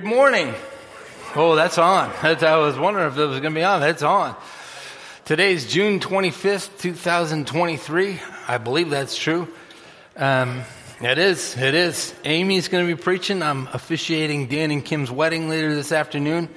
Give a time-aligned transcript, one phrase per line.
[0.00, 0.54] Good morning.
[1.36, 2.10] Oh, that's on.
[2.22, 3.82] That's, I was wondering if it was going to be on.
[3.82, 4.34] That's on.
[5.26, 8.18] Today's June 25th, 2023.
[8.48, 9.46] I believe that's true.
[10.16, 10.62] Um,
[11.02, 11.54] it is.
[11.54, 12.14] It is.
[12.24, 13.42] Amy's going to be preaching.
[13.42, 16.48] I'm officiating Dan and Kim's wedding later this afternoon.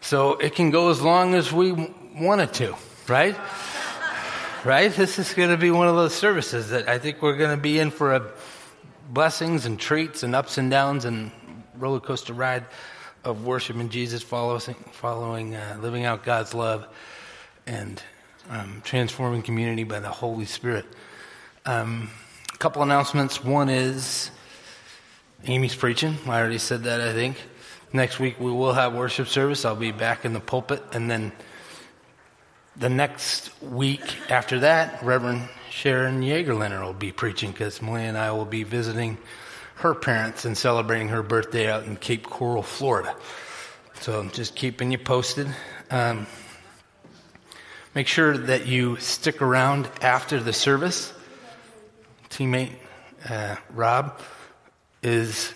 [0.00, 2.74] So it can go as long as we want it to,
[3.06, 3.36] right?
[4.64, 4.90] Right?
[4.90, 7.62] This is going to be one of those services that I think we're going to
[7.62, 8.32] be in for a
[9.10, 11.32] blessings and treats and ups and downs and
[11.76, 12.64] roller coaster ride
[13.24, 16.86] of worship worshiping Jesus, following, following uh, living out God's love,
[17.66, 18.02] and
[18.50, 20.84] um, transforming community by the Holy Spirit.
[21.64, 22.10] Um,
[22.52, 23.44] a couple announcements.
[23.44, 24.30] One is
[25.44, 26.16] Amy's preaching.
[26.26, 27.36] I already said that, I think.
[27.92, 29.64] Next week we will have worship service.
[29.64, 30.82] I'll be back in the pulpit.
[30.92, 31.32] And then
[32.76, 38.32] the next week after that, Reverend Sharon Jagerliner will be preaching because Malia and I
[38.32, 39.18] will be visiting
[39.76, 43.14] her parents and celebrating her birthday out in Cape Coral, Florida.
[44.00, 45.48] So just keeping you posted.
[45.90, 46.26] Um,
[47.94, 51.12] make sure that you stick around after the service.
[52.30, 52.72] Teammate
[53.28, 54.20] uh, Rob
[55.02, 55.52] is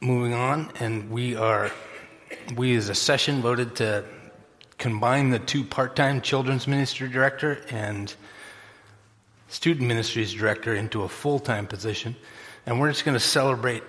[0.00, 1.70] moving on, and we are
[2.56, 4.04] we as a session voted to
[4.78, 8.14] combine the two part-time children's ministry director and
[9.48, 12.16] student ministries director into a full-time position.
[12.66, 13.82] And we're just going to celebrate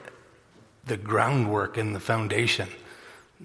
[0.85, 2.67] the groundwork and the foundation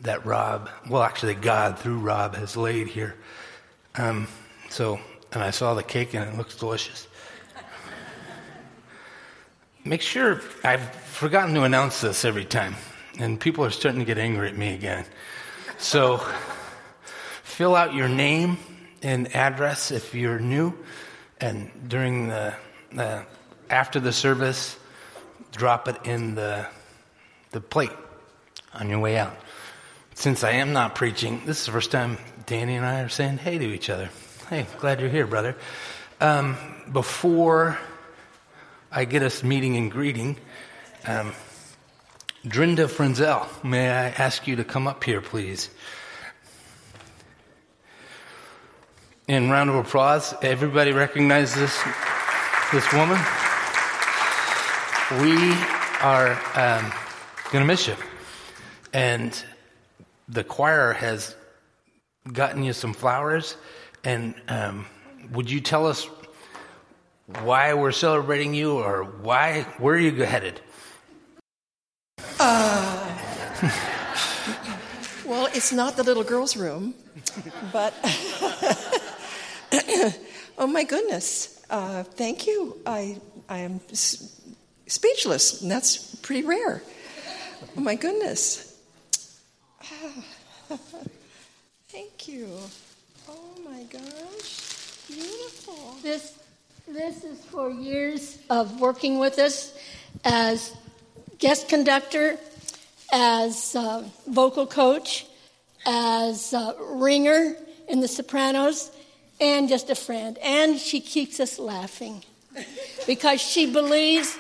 [0.03, 3.15] that Rob, well, actually, God through Rob has laid here.
[3.95, 4.29] Um,
[4.69, 5.01] so,
[5.33, 7.09] and I saw the cake and it looks delicious.
[9.85, 12.75] Make sure, I've forgotten to announce this every time,
[13.21, 15.05] and people are starting to get angry at me again.
[15.79, 16.21] So,
[17.45, 18.59] fill out your name
[19.03, 20.75] and address if you're new,
[21.41, 22.55] and during the,
[22.99, 23.23] uh,
[23.71, 24.77] after the service,
[25.57, 26.67] drop it in the,
[27.51, 27.91] the plate
[28.75, 29.35] on your way out.
[30.15, 33.39] Since I am not preaching, this is the first time Danny and I are saying
[33.39, 34.11] hey to each other.
[34.49, 35.57] Hey, glad you're here, brother.
[36.21, 36.57] Um,
[36.93, 37.79] before
[38.91, 40.37] I get us meeting and greeting,
[41.07, 41.33] um,
[42.47, 45.69] Drinda Frenzel, may I ask you to come up here, please?
[49.27, 51.77] In round of applause, everybody recognize this,
[52.73, 53.19] this woman?
[55.13, 55.53] We
[56.03, 56.93] are um,
[57.53, 57.95] going to miss you.
[58.93, 59.41] And
[60.29, 61.37] the choir has
[62.33, 63.57] gotten you some flowers.
[64.03, 64.87] And um,
[65.31, 66.09] would you tell us
[67.43, 70.61] why we're celebrating you or why, where are you headed?
[72.41, 73.19] Uh,
[75.25, 76.95] well, it's not the little girl's room,
[77.73, 77.95] but
[80.59, 81.65] oh my goodness.
[81.71, 82.81] Uh, thank you.
[82.85, 83.79] I, I am
[84.87, 86.83] speechless, and that's pretty rare.
[87.77, 88.77] Oh my goodness.
[91.89, 92.49] Thank you.
[93.29, 95.07] Oh my gosh.
[95.09, 95.97] Beautiful.
[96.03, 96.39] This
[96.89, 99.77] this is for years of working with us
[100.25, 100.73] as
[101.39, 102.39] guest conductor,
[103.13, 105.27] as uh, vocal coach,
[105.85, 107.57] as uh, ringer
[107.89, 108.93] in the Sopranos,
[109.41, 110.39] and just a friend.
[110.39, 112.25] And she keeps us laughing
[113.07, 114.37] because she believes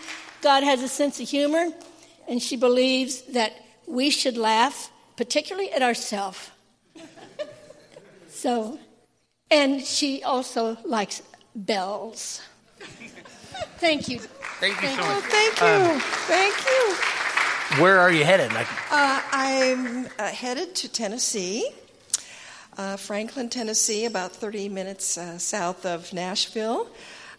[0.47, 1.71] God has a sense of humor,
[2.29, 3.53] and she believes that
[3.85, 6.53] we should laugh, particularly at ourselves.
[8.29, 8.79] So,
[9.51, 11.21] and she also likes
[11.57, 12.43] bells.
[13.79, 14.21] Thank you.
[14.61, 15.15] Thank you thank so you.
[15.15, 15.25] much.
[15.25, 15.67] Thank you.
[15.67, 17.83] Um, thank you.
[17.83, 18.53] Where are you headed?
[18.53, 21.69] Like- uh, I'm uh, headed to Tennessee,
[22.79, 26.87] uh, Franklin, Tennessee, about 30 minutes uh, south of Nashville.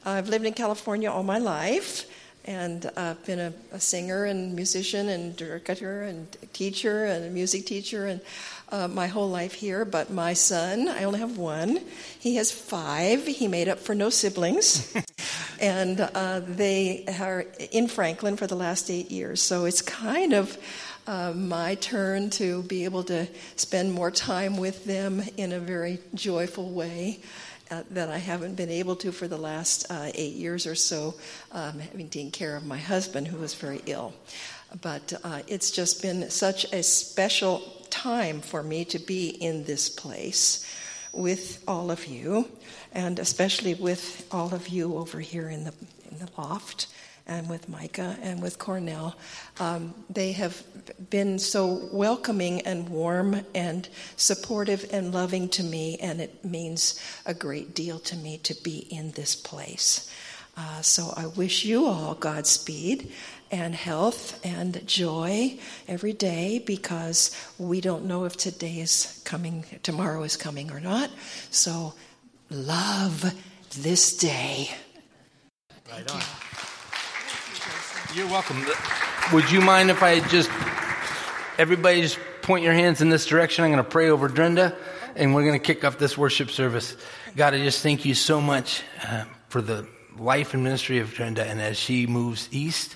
[0.03, 2.05] I've lived in California all my life
[2.47, 7.65] and I've been a, a, singer and musician and director and teacher and a music
[7.65, 8.21] teacher and
[8.71, 9.83] uh, my whole life here.
[9.83, 11.81] But my son, I only have one.
[12.17, 13.27] He has five.
[13.27, 14.95] He made up for no siblings,
[15.61, 19.41] and uh, they are in Franklin for the last eight years.
[19.41, 20.57] So it's kind of.
[21.09, 25.99] Uh, my turn to be able to spend more time with them in a very
[26.13, 27.17] joyful way
[27.71, 31.15] uh, that I haven't been able to for the last uh, eight years or so,
[31.51, 34.13] um, having taken care of my husband who was very ill.
[34.81, 39.89] But uh, it's just been such a special time for me to be in this
[39.89, 40.65] place
[41.13, 42.49] with all of you,
[42.93, 45.73] and especially with all of you over here in the
[46.11, 46.87] in the loft
[47.27, 49.15] and with Micah and with Cornell.
[49.59, 50.63] Um, they have
[51.09, 57.33] been so welcoming and warm and supportive and loving to me, and it means a
[57.33, 60.11] great deal to me to be in this place.
[60.57, 63.11] Uh, so I wish you all Godspeed
[63.51, 70.23] and health and joy every day because we don't know if today is coming, tomorrow
[70.23, 71.11] is coming or not.
[71.51, 71.93] So
[72.49, 73.33] love
[73.79, 74.71] this day.
[75.89, 76.21] Right on.
[78.13, 78.65] You're welcome.
[79.33, 80.49] Would you mind if I just,
[81.57, 83.65] everybody just point your hands in this direction?
[83.65, 84.77] I'm going to pray over Drenda
[85.15, 86.95] and we're going to kick off this worship service.
[87.35, 89.85] God, I just thank you so much uh, for the
[90.17, 91.45] life and ministry of Drenda.
[91.45, 92.95] And as she moves east,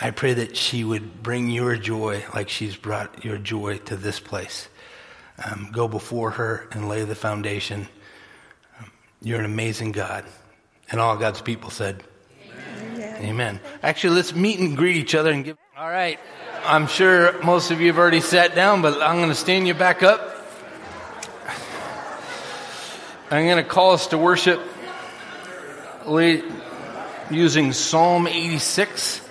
[0.00, 4.18] I pray that she would bring your joy like she's brought your joy to this
[4.18, 4.68] place.
[5.44, 7.86] Um, go before her and lay the foundation.
[8.80, 8.90] Um,
[9.22, 10.24] you're an amazing God.
[10.90, 12.02] And all God's people said.
[13.20, 13.60] Amen.
[13.82, 15.56] Actually, let's meet and greet each other and give.
[15.76, 16.18] All right.
[16.64, 19.74] I'm sure most of you have already sat down, but I'm going to stand you
[19.74, 20.36] back up.
[23.30, 24.60] I'm going to call us to worship
[27.30, 29.28] using Psalm 86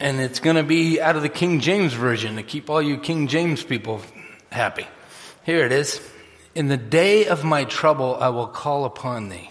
[0.00, 2.98] and it's going to be out of the King James Version to keep all you
[2.98, 4.02] King James people
[4.50, 4.86] happy.
[5.44, 6.00] Here it is.
[6.54, 9.50] In the day of my trouble, I will call upon thee,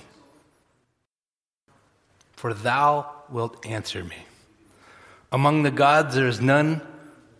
[2.44, 4.18] for thou wilt answer me.
[5.32, 6.82] Among the gods there is none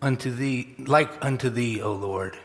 [0.02, 2.38] unto thee like unto thee, O Lord.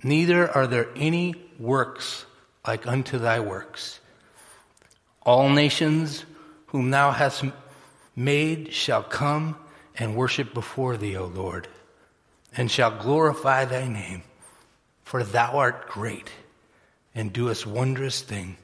[0.00, 2.24] Neither are there any works
[2.64, 3.98] like unto thy works.
[5.22, 6.24] All nations
[6.66, 7.42] whom thou hast
[8.14, 9.56] made shall come
[9.96, 11.66] and worship before thee, O Lord,
[12.56, 14.22] and shall glorify thy name,
[15.02, 16.30] for thou art great
[17.16, 18.58] and doest wondrous things.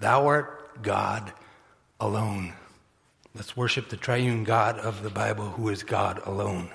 [0.00, 1.32] Thou art God
[2.00, 2.52] alone.
[3.34, 6.70] Let's worship the triune God of the Bible, who is God alone.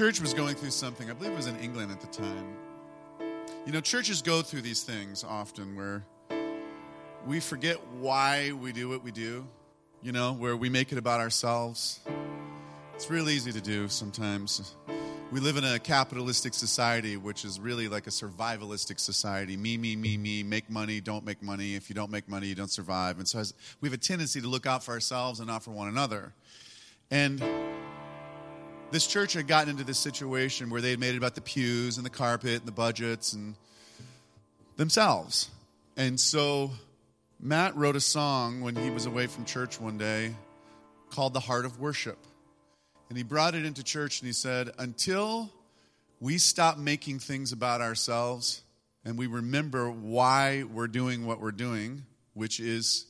[0.00, 1.10] Church was going through something.
[1.10, 2.56] I believe it was in England at the time.
[3.66, 6.06] You know, churches go through these things often where
[7.26, 9.46] we forget why we do what we do,
[10.00, 12.00] you know, where we make it about ourselves.
[12.94, 14.74] It's real easy to do sometimes.
[15.32, 19.58] We live in a capitalistic society, which is really like a survivalistic society.
[19.58, 21.74] Me, me, me, me, make money, don't make money.
[21.74, 23.18] If you don't make money, you don't survive.
[23.18, 23.42] And so
[23.82, 26.32] we have a tendency to look out for ourselves and not for one another.
[27.10, 27.42] And
[28.90, 31.96] this church had gotten into this situation where they had made it about the pews
[31.96, 33.54] and the carpet and the budgets and
[34.76, 35.50] themselves.
[35.96, 36.70] And so
[37.38, 40.34] Matt wrote a song when he was away from church one day
[41.10, 42.18] called The Heart of Worship.
[43.08, 45.50] And he brought it into church and he said, Until
[46.20, 48.62] we stop making things about ourselves,
[49.04, 52.04] and we remember why we're doing what we're doing,
[52.34, 53.06] which is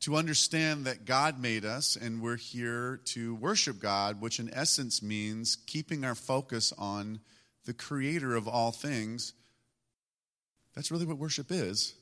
[0.00, 5.02] to understand that God made us and we're here to worship God, which in essence
[5.02, 7.20] means keeping our focus on
[7.64, 9.32] the creator of all things.
[10.74, 11.94] That's really what worship is.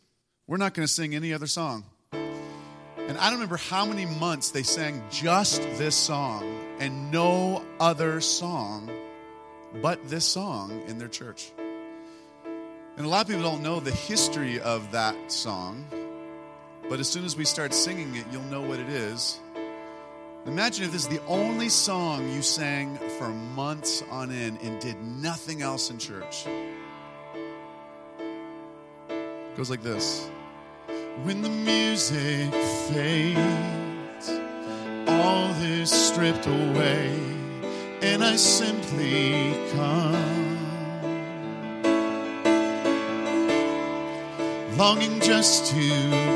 [0.47, 1.85] We're not going to sing any other song.
[2.13, 6.45] And I don't remember how many months they sang just this song
[6.79, 8.91] and no other song
[9.81, 11.51] but this song in their church.
[12.97, 15.85] And a lot of people don't know the history of that song,
[16.89, 19.41] but as soon as we start singing it, you'll know what it is.
[20.47, 25.03] Imagine if this is the only song you sang for months on end and did
[25.03, 26.47] nothing else in church.
[29.09, 30.29] It goes like this
[31.25, 32.53] When the music
[32.89, 34.31] fades,
[35.09, 37.19] all is stripped away,
[38.03, 40.47] and I simply come.
[44.77, 46.36] Longing just to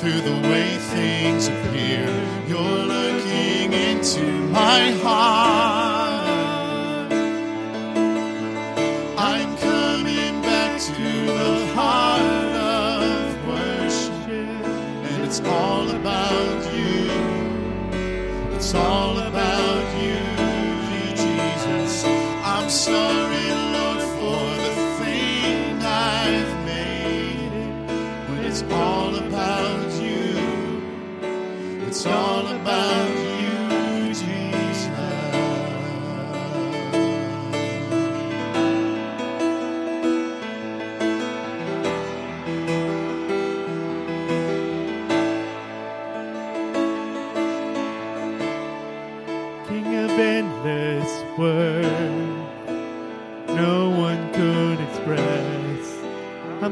[0.00, 2.06] through the way things appear.
[2.46, 5.75] You're looking into my heart.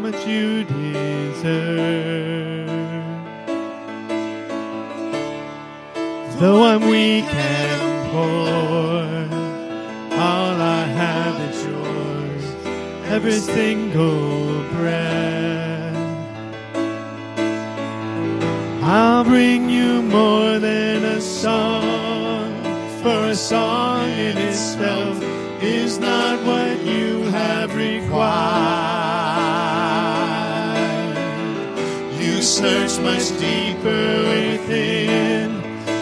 [0.04, 1.46] Much you deserve.
[6.38, 9.06] Though I'm weak and poor,
[10.20, 12.44] all I have is yours,
[13.14, 14.33] every single
[33.04, 35.60] much deeper within,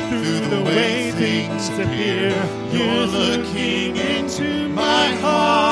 [0.09, 2.31] through the way things appear.
[2.71, 5.72] You're looking into my heart.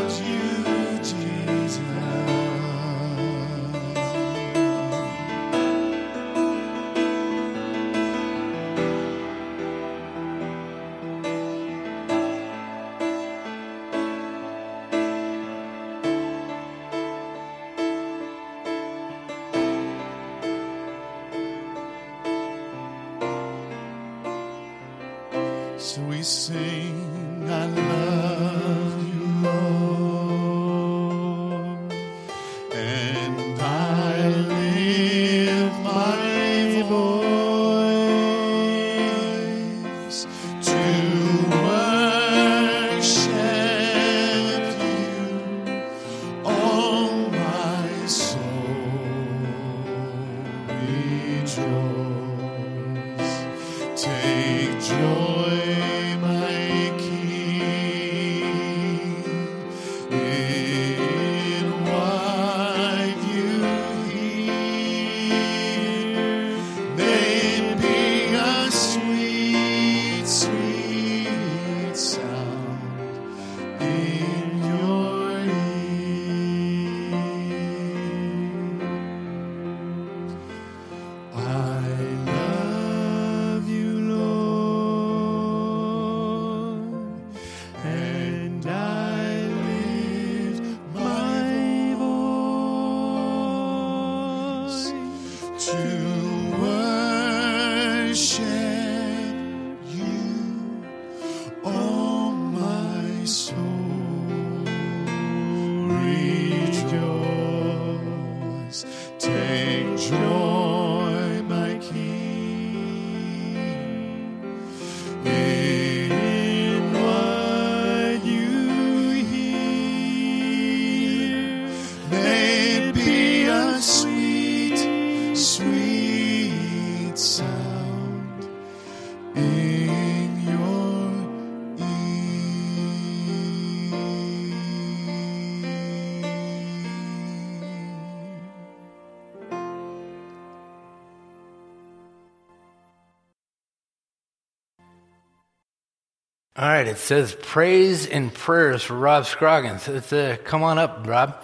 [146.61, 149.87] All right, it says praise and prayers for Rob Scroggins.
[149.87, 151.43] It's uh, come on up, Rob.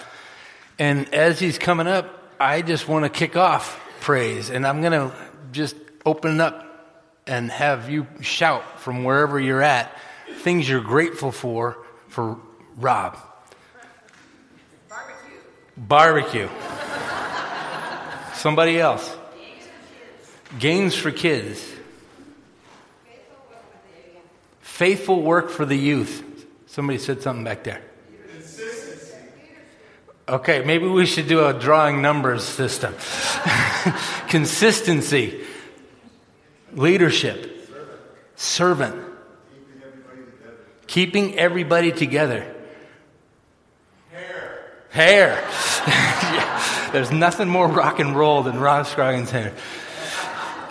[0.77, 4.91] And as he's coming up, I just want to kick off praise, and I'm going
[4.91, 5.12] to
[5.51, 5.75] just
[6.06, 6.63] open up
[7.25, 9.91] and have you shout from wherever you're at
[10.41, 12.38] things you're grateful for for
[12.75, 13.17] Rob.
[15.77, 16.47] Barbecue.
[16.47, 16.49] Barbecue.
[18.36, 19.17] Somebody else.
[20.60, 21.73] Games for kids.
[24.78, 26.24] Faithful work for the youth.
[26.68, 27.82] Somebody said something back there.
[30.30, 32.94] Okay, maybe we should do a drawing numbers system.
[34.28, 35.44] Consistency,
[36.74, 37.72] leadership,
[38.36, 39.04] servant,
[40.86, 42.46] keeping everybody together.
[44.12, 44.84] Hair.
[44.92, 46.90] Hair.
[46.92, 49.56] There's nothing more rock and roll than Rob Scroggins' hair.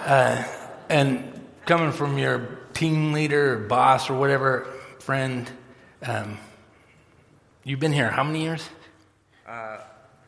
[0.05, 0.45] Uh,
[0.89, 4.67] and coming from your team leader or boss or whatever,
[4.99, 5.51] friend,
[6.03, 6.39] um,
[7.65, 8.69] you've been here how many years?
[9.49, 9.79] Uh,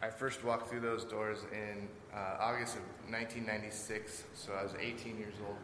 [0.03, 5.19] I first walked through those doors in uh, August of 1996, so I was 18
[5.19, 5.57] years old.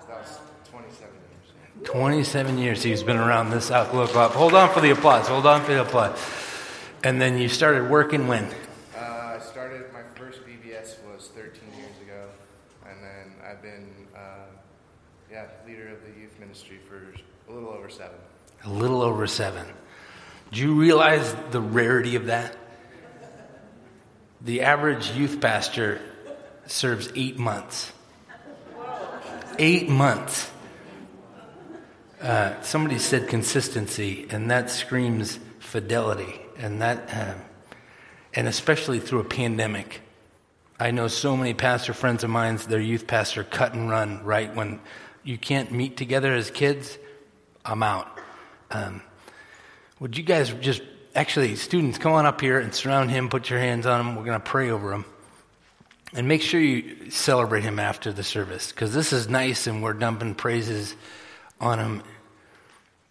[0.00, 0.38] So that was
[0.70, 1.28] 27 years.
[1.84, 4.32] 27 years he's been around this Outlook Club.
[4.32, 5.26] Hold on for the applause.
[5.28, 6.18] Hold on for the applause.
[7.02, 8.44] And then you started working when?
[8.96, 12.28] Uh, I started, my first VBS was 13 years ago,
[12.88, 14.46] and then I've been, uh,
[15.30, 17.14] yeah, leader of the youth ministry for
[17.50, 18.18] a little over seven.
[18.64, 19.66] A little over seven.
[20.52, 22.54] Do you realize the rarity of that?
[24.42, 26.00] The average youth pastor
[26.66, 27.92] serves eight months.
[29.58, 30.50] Eight months.
[32.20, 37.34] Uh, somebody said consistency, and that screams fidelity, and that, uh,
[38.34, 40.02] and especially through a pandemic.
[40.78, 44.54] I know so many pastor friends of mine, their youth pastor cut and run right
[44.54, 44.80] when
[45.24, 46.98] you can't meet together as kids.
[47.68, 48.18] I'm out.
[48.70, 49.02] Um,
[50.00, 50.82] would you guys just
[51.14, 54.16] actually, students, come on up here and surround him, put your hands on him.
[54.16, 55.04] We're going to pray over him.
[56.14, 59.92] And make sure you celebrate him after the service because this is nice and we're
[59.92, 60.96] dumping praises
[61.60, 62.02] on him.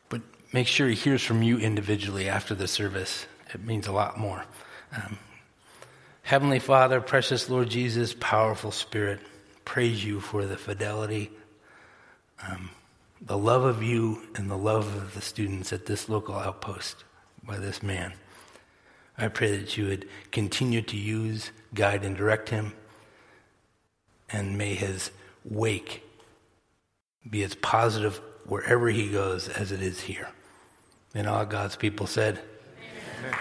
[0.09, 3.27] But make sure he hears from you individually after the service.
[3.53, 4.43] It means a lot more.
[4.95, 5.19] Um,
[6.23, 9.21] Heavenly Father, precious Lord Jesus, powerful Spirit,
[9.63, 11.31] praise you for the fidelity,
[12.45, 12.69] um,
[13.21, 17.03] the love of you, and the love of the students at this local outpost
[17.43, 18.13] by this man.
[19.17, 22.73] I pray that you would continue to use, guide, and direct him,
[24.29, 25.09] and may his
[25.43, 26.03] wake
[27.27, 30.29] be as positive wherever he goes as it is here.
[31.15, 32.39] And all God's people said,
[33.19, 33.39] Amen.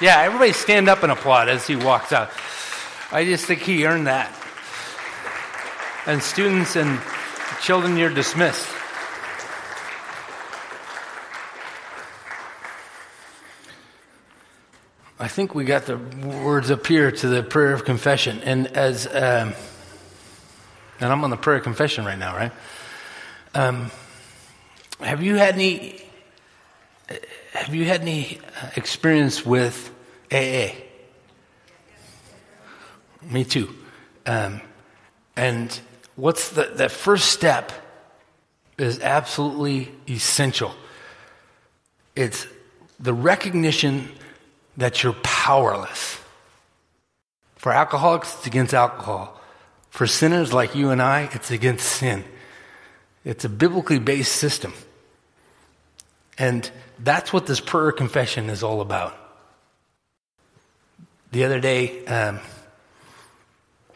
[0.00, 2.30] Yeah, everybody stand up and applaud as he walks out.
[3.12, 4.32] I just think he earned that.
[6.06, 7.00] And students and
[7.60, 8.68] children, you're dismissed.
[15.18, 18.42] I think we got the words up here to the prayer of confession.
[18.42, 19.54] And as, um,
[21.00, 22.52] and I'm on the prayer of confession right now, right?
[23.54, 23.90] Um,
[25.00, 26.02] have you had any,
[27.52, 28.38] have you had any
[28.76, 29.90] experience with
[30.32, 30.70] AA?
[33.30, 33.74] Me too.
[34.26, 34.60] Um,
[35.36, 35.78] and
[36.16, 37.72] what's the, that first step
[38.78, 40.74] is absolutely essential.
[42.16, 42.46] It's
[42.98, 44.08] the recognition
[44.76, 46.18] that you're powerless.
[47.56, 49.40] For alcoholics, it's against alcohol.
[49.90, 52.24] For sinners like you and I, it's against sin.
[53.24, 54.72] It's a biblically based system.
[56.36, 59.16] And that's what this prayer confession is all about.
[61.32, 62.40] The other day, um,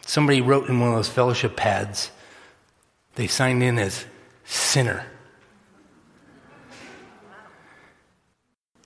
[0.08, 2.10] somebody wrote in one of those fellowship pads,
[3.14, 4.06] they signed in as
[4.44, 5.04] sinner.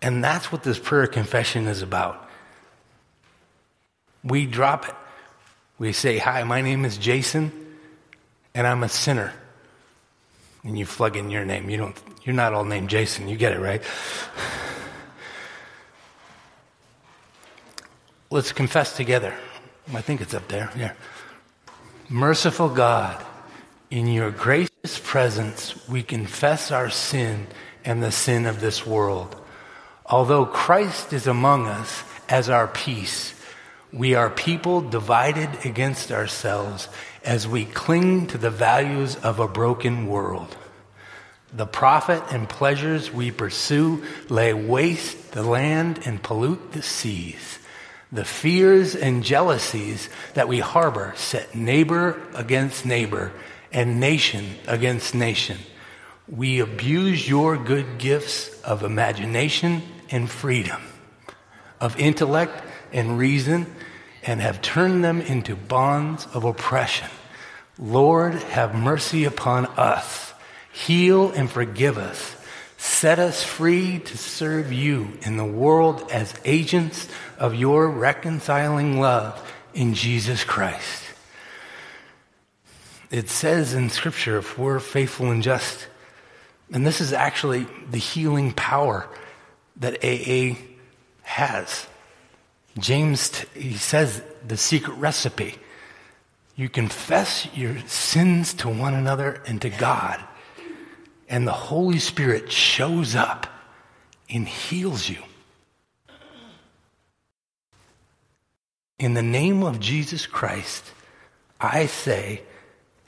[0.03, 2.29] And that's what this prayer confession is about.
[4.25, 4.95] We drop it.
[5.79, 7.53] We say, Hi, my name is Jason,
[8.53, 9.33] and I'm a sinner.
[10.65, 11.71] And you plug in your name.
[11.71, 13.29] You don't, you're not all named Jason.
[13.29, 13.83] You get it, right?
[18.31, 19.35] Let's confess together.
[19.95, 20.71] I think it's up there.
[20.77, 20.93] Yeah.
[22.13, 23.25] Merciful God,
[23.91, 27.47] in your gracious presence, we confess our sin
[27.87, 29.35] and the sin of this world.
[30.05, 33.33] Although Christ is among us as our peace,
[33.95, 36.87] we are people divided against ourselves
[37.25, 40.55] as we cling to the values of a broken world.
[41.51, 47.59] The profit and pleasures we pursue lay waste the land and pollute the seas.
[48.13, 53.33] The fears and jealousies that we harbor set neighbor against neighbor
[53.73, 55.59] and nation against nation.
[56.29, 60.83] We abuse your good gifts of imagination and freedom,
[61.81, 63.67] of intellect and reason,
[64.23, 67.09] and have turned them into bonds of oppression.
[67.79, 70.35] Lord, have mercy upon us.
[70.71, 72.37] Heal and forgive us.
[72.83, 77.07] Set us free to serve you in the world as agents
[77.39, 79.41] of your reconciling love
[79.73, 81.05] in Jesus Christ.
[83.09, 85.87] It says in Scripture, if we're faithful and just,
[86.73, 89.09] and this is actually the healing power
[89.77, 90.59] that AA
[91.23, 91.87] has.
[92.81, 95.55] James, he says the secret recipe.
[96.57, 100.21] You confess your sins to one another and to God,
[101.33, 103.47] and the Holy Spirit shows up
[104.29, 105.17] and heals you.
[108.99, 110.93] In the name of Jesus Christ,
[111.59, 112.43] I say,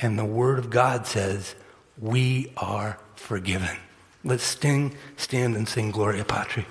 [0.00, 1.54] and the Word of God says,
[1.98, 3.76] we are forgiven.
[4.24, 6.64] Let's sing, stand and sing Gloria Patri.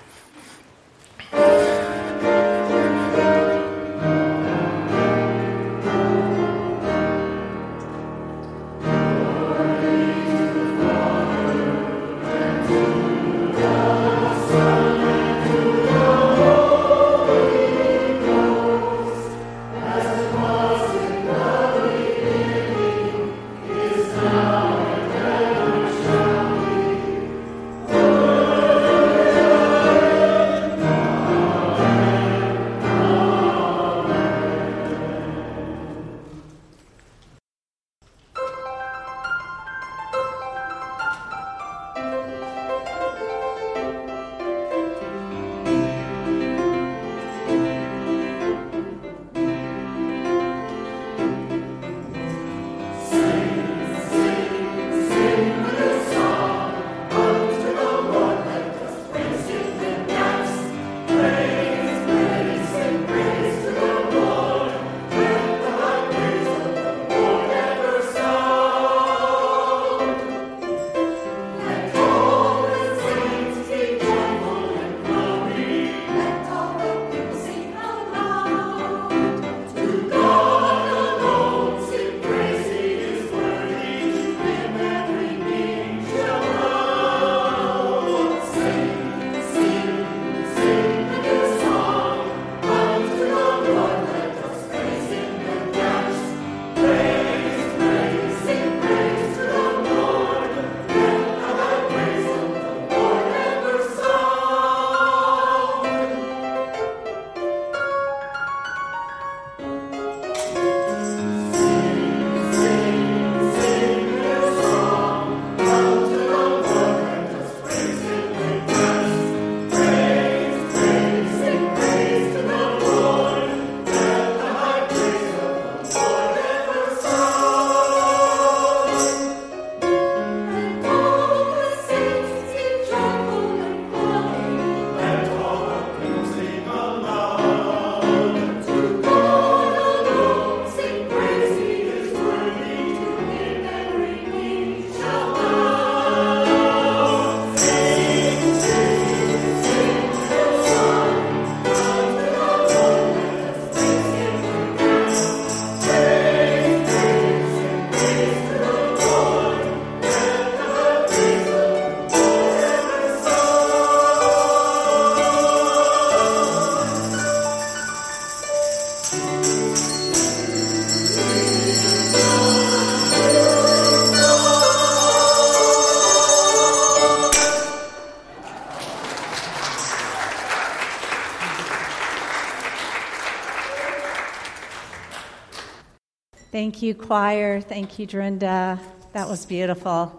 [186.84, 187.62] You, choir.
[187.62, 188.78] Thank you, Dorinda.
[189.14, 190.12] That was beautiful.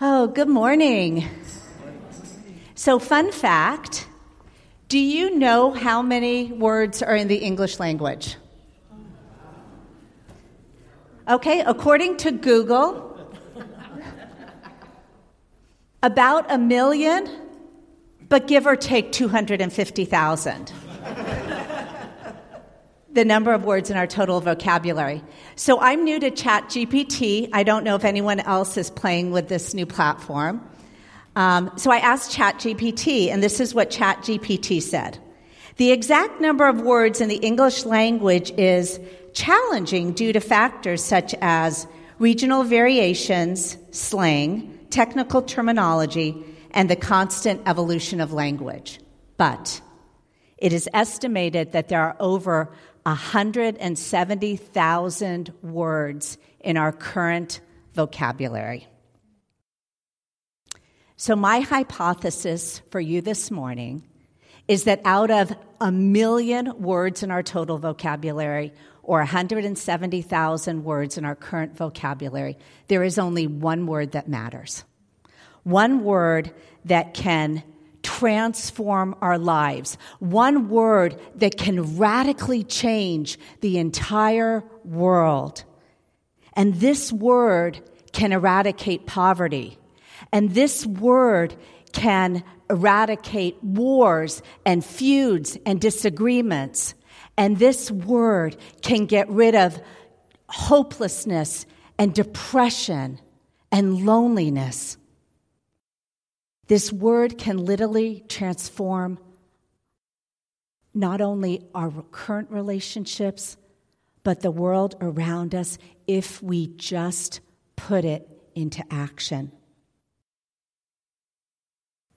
[0.00, 1.28] Oh, good morning.
[2.76, 4.06] So, fun fact
[4.88, 8.36] do you know how many words are in the English language?
[11.26, 13.16] Okay, according to Google,
[16.02, 17.28] about a million,
[18.28, 20.72] but give or take 250,000.
[23.12, 25.22] The number of words in our total vocabulary.
[25.56, 27.50] So I'm new to ChatGPT.
[27.52, 30.66] I don't know if anyone else is playing with this new platform.
[31.36, 35.18] Um, so I asked ChatGPT, and this is what ChatGPT said.
[35.76, 39.00] The exact number of words in the English language is
[39.32, 41.86] challenging due to factors such as
[42.18, 46.36] regional variations, slang, technical terminology,
[46.72, 49.00] and the constant evolution of language.
[49.38, 49.80] But
[50.58, 52.72] it is estimated that there are over
[53.04, 57.60] 170,000 words in our current
[57.94, 58.86] vocabulary.
[61.16, 64.02] So, my hypothesis for you this morning
[64.68, 71.24] is that out of a million words in our total vocabulary, or 170,000 words in
[71.24, 72.56] our current vocabulary,
[72.88, 74.84] there is only one word that matters.
[75.64, 76.52] One word
[76.84, 77.62] that can
[78.02, 79.96] transform our lives.
[80.18, 85.64] One word that can radically change the entire world.
[86.54, 87.80] And this word
[88.12, 89.78] can eradicate poverty.
[90.32, 91.54] And this word
[91.92, 96.94] can eradicate wars and feuds and disagreements.
[97.36, 99.80] And this word can get rid of
[100.48, 101.66] hopelessness
[101.98, 103.20] and depression
[103.70, 104.96] and loneliness.
[106.68, 109.18] This word can literally transform
[110.94, 113.56] not only our current relationships,
[114.22, 117.40] but the world around us if we just
[117.76, 119.50] put it into action.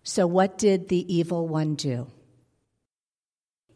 [0.03, 2.07] So, what did the evil one do?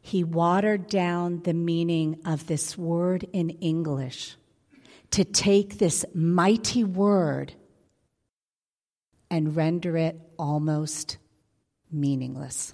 [0.02, 4.36] He watered down the meaning of this word in English
[5.12, 7.54] to take this mighty word
[9.30, 11.18] and render it almost
[11.92, 12.74] meaningless.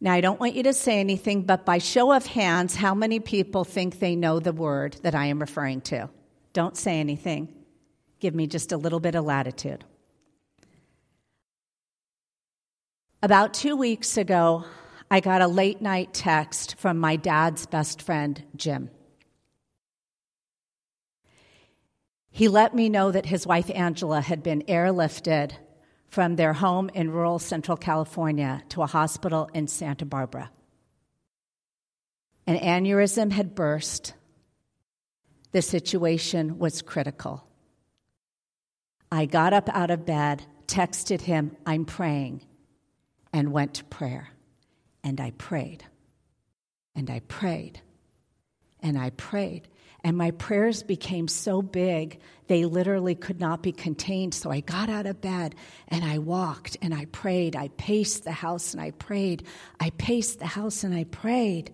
[0.00, 3.20] Now, I don't want you to say anything, but by show of hands, how many
[3.20, 6.10] people think they know the word that I am referring to?
[6.52, 7.54] Don't say anything.
[8.18, 9.84] Give me just a little bit of latitude.
[13.22, 14.64] About two weeks ago,
[15.08, 18.90] I got a late night text from my dad's best friend, Jim.
[22.32, 25.52] He let me know that his wife Angela had been airlifted
[26.08, 30.50] from their home in rural central California to a hospital in Santa Barbara.
[32.46, 34.14] An aneurysm had burst.
[35.52, 37.46] The situation was critical.
[39.10, 42.42] I got up out of bed, texted him, I'm praying,
[43.32, 44.30] and went to prayer.
[45.04, 45.84] And I prayed.
[46.94, 47.80] And I prayed.
[48.80, 49.68] And I prayed.
[50.04, 54.34] And my prayers became so big, they literally could not be contained.
[54.34, 55.54] So I got out of bed
[55.88, 57.54] and I walked and I prayed.
[57.54, 59.44] I paced the house and I prayed.
[59.78, 61.72] I paced the house and I prayed.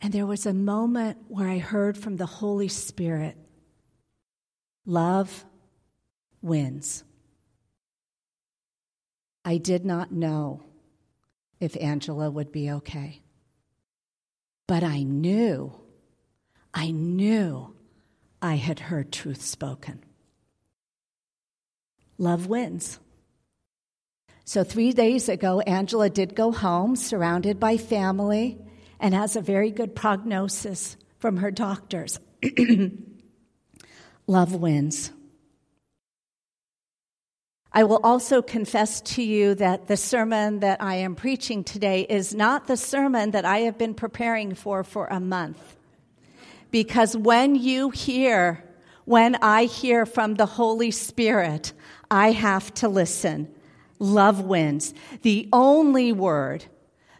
[0.00, 3.36] And there was a moment where I heard from the Holy Spirit
[4.86, 5.44] love
[6.40, 7.02] wins.
[9.44, 10.62] I did not know
[11.58, 13.22] if Angela would be okay.
[14.68, 15.72] But I knew
[16.78, 17.74] I knew
[18.40, 20.04] I had heard truth spoken.
[22.18, 23.00] Love wins.
[24.44, 28.58] So, three days ago, Angela did go home, surrounded by family,
[29.00, 32.20] and has a very good prognosis from her doctors.
[34.28, 35.10] Love wins.
[37.72, 42.36] I will also confess to you that the sermon that I am preaching today is
[42.36, 45.74] not the sermon that I have been preparing for for a month.
[46.70, 48.64] Because when you hear,
[49.04, 51.72] when I hear from the Holy Spirit,
[52.10, 53.48] I have to listen.
[53.98, 54.92] Love wins.
[55.22, 56.66] The only word,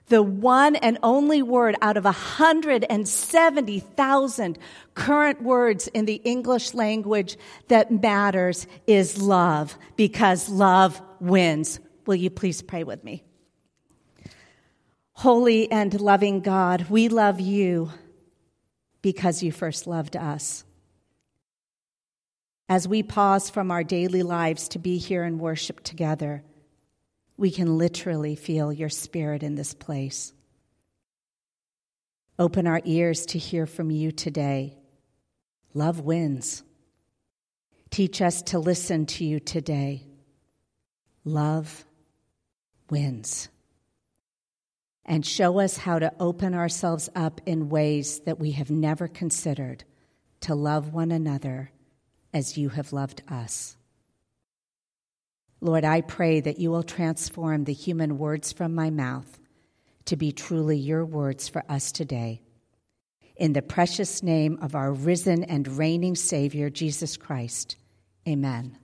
[0.08, 4.58] the one and only word out of 170,000
[4.94, 7.36] current words in the English language
[7.68, 11.80] that matters is love, because love wins.
[12.06, 13.24] Will you please pray with me?
[15.12, 17.90] Holy and loving God, we love you
[19.08, 20.64] because you first loved us.
[22.68, 26.42] As we pause from our daily lives to be here and worship together,
[27.38, 30.34] we can literally feel your spirit in this place.
[32.38, 34.76] Open our ears to hear from you today.
[35.72, 36.62] Love wins.
[37.88, 40.06] Teach us to listen to you today.
[41.24, 41.86] Love
[42.90, 43.48] wins.
[45.08, 49.82] And show us how to open ourselves up in ways that we have never considered
[50.40, 51.72] to love one another
[52.34, 53.76] as you have loved us.
[55.62, 59.38] Lord, I pray that you will transform the human words from my mouth
[60.04, 62.42] to be truly your words for us today.
[63.34, 67.76] In the precious name of our risen and reigning Savior, Jesus Christ.
[68.28, 68.76] Amen.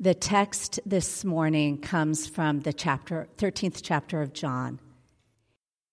[0.00, 4.80] The text this morning comes from the chapter 13th chapter of John.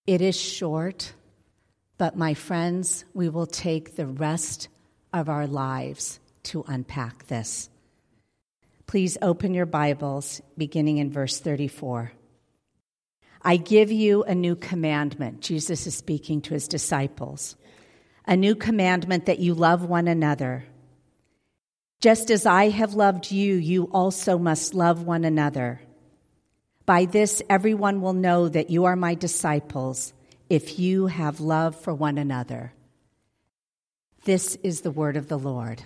[0.08, 1.12] It is short,
[1.98, 4.66] but my friends, we will take the rest
[5.12, 7.70] of our lives to unpack this.
[8.88, 12.10] Please open your Bibles beginning in verse 34.
[13.40, 15.42] I give you a new commandment.
[15.42, 17.54] Jesus is speaking to his disciples.
[18.26, 20.64] A new commandment that you love one another.
[22.02, 25.80] Just as I have loved you, you also must love one another.
[26.84, 30.12] By this, everyone will know that you are my disciples
[30.50, 32.72] if you have love for one another.
[34.24, 35.84] This is the word of the Lord.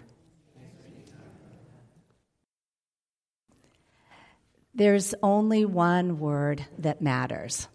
[4.74, 7.68] There's only one word that matters,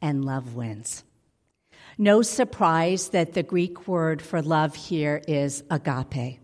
[0.00, 1.04] and love wins.
[2.02, 6.40] No surprise that the Greek word for love here is agape.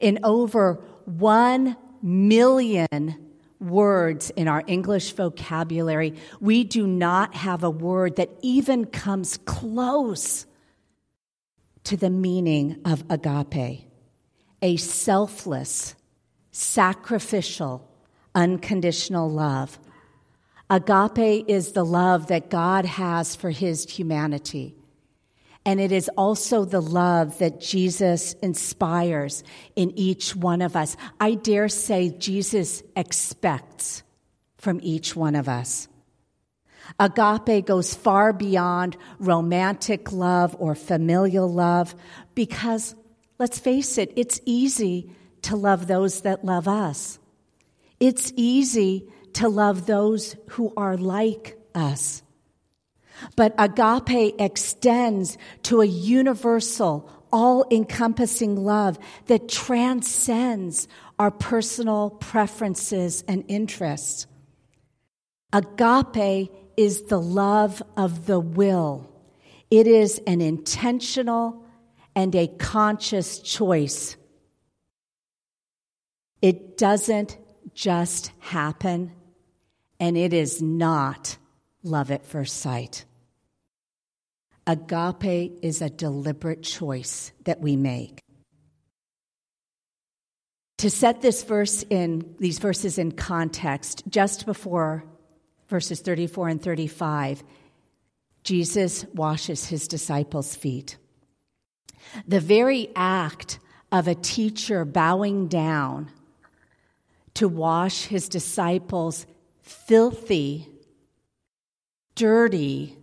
[0.00, 3.14] In over one million
[3.60, 10.44] words in our English vocabulary, we do not have a word that even comes close
[11.84, 13.88] to the meaning of agape
[14.60, 15.94] a selfless,
[16.50, 17.88] sacrificial,
[18.34, 19.78] unconditional love.
[20.70, 24.74] Agape is the love that God has for his humanity.
[25.66, 29.42] And it is also the love that Jesus inspires
[29.76, 30.96] in each one of us.
[31.18, 34.02] I dare say Jesus expects
[34.58, 35.88] from each one of us.
[37.00, 41.94] Agape goes far beyond romantic love or familial love
[42.34, 42.94] because,
[43.38, 45.10] let's face it, it's easy
[45.42, 47.18] to love those that love us.
[48.00, 52.22] It's easy to love those who are like us.
[53.36, 63.44] But agape extends to a universal, all encompassing love that transcends our personal preferences and
[63.48, 64.26] interests.
[65.52, 69.08] Agape is the love of the will,
[69.70, 71.64] it is an intentional
[72.16, 74.16] and a conscious choice
[76.44, 77.38] it doesn't
[77.72, 79.10] just happen,
[80.04, 81.38] and it is not
[81.82, 83.06] love at first sight.
[84.66, 88.20] Agape is a deliberate choice that we make.
[90.76, 95.06] To set this verse in these verses in context, just before
[95.68, 97.42] verses 34 and 35,
[98.42, 100.98] Jesus washes his disciples' feet.
[102.28, 103.58] The very act
[103.90, 106.10] of a teacher bowing down
[107.32, 109.24] to wash his disciples'
[109.64, 110.68] filthy,
[112.14, 112.96] dirty,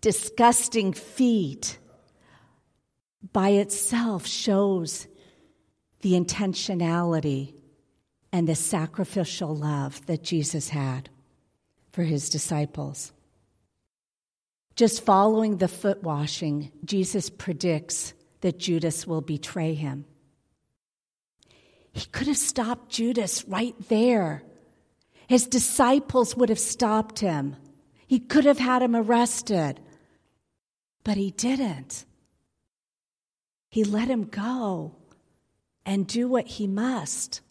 [0.00, 1.78] disgusting feet
[3.32, 5.06] by itself shows
[6.00, 7.54] the intentionality
[8.32, 11.08] and the sacrificial love that Jesus had
[11.92, 13.12] for his disciples.
[14.74, 20.04] Just following the foot washing, Jesus predicts that Judas will betray him.
[21.92, 24.42] He could have stopped Judas right there.
[25.30, 27.54] His disciples would have stopped him.
[28.08, 29.78] He could have had him arrested.
[31.04, 32.04] But he didn't.
[33.68, 34.96] He let him go
[35.86, 37.42] and do what he must.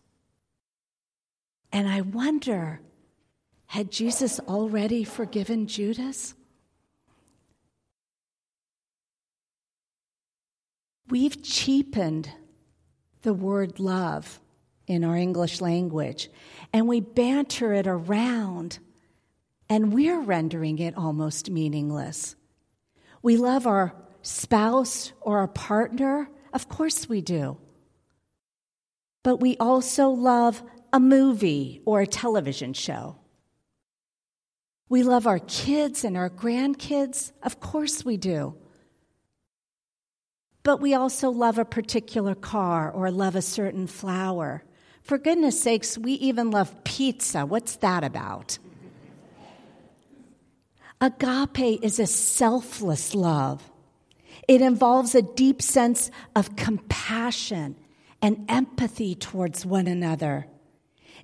[1.71, 2.81] And I wonder
[3.67, 6.35] had Jesus already forgiven Judas?
[11.09, 12.29] We've cheapened
[13.21, 14.41] the word love
[14.89, 16.29] in our English language,
[16.73, 18.79] and we banter it around,
[19.69, 22.35] and we're rendering it almost meaningless.
[23.21, 27.57] We love our spouse or our partner, of course we do.
[29.23, 30.63] But we also love
[30.93, 33.17] a movie or a television show.
[34.87, 38.55] We love our kids and our grandkids, of course we do
[40.63, 44.63] but we also love a particular car or love a certain flower.
[45.01, 47.45] For goodness sakes, we even love pizza.
[47.45, 48.59] What's that about?
[51.01, 53.71] Agape is a selfless love.
[54.47, 57.75] It involves a deep sense of compassion
[58.21, 60.47] and empathy towards one another.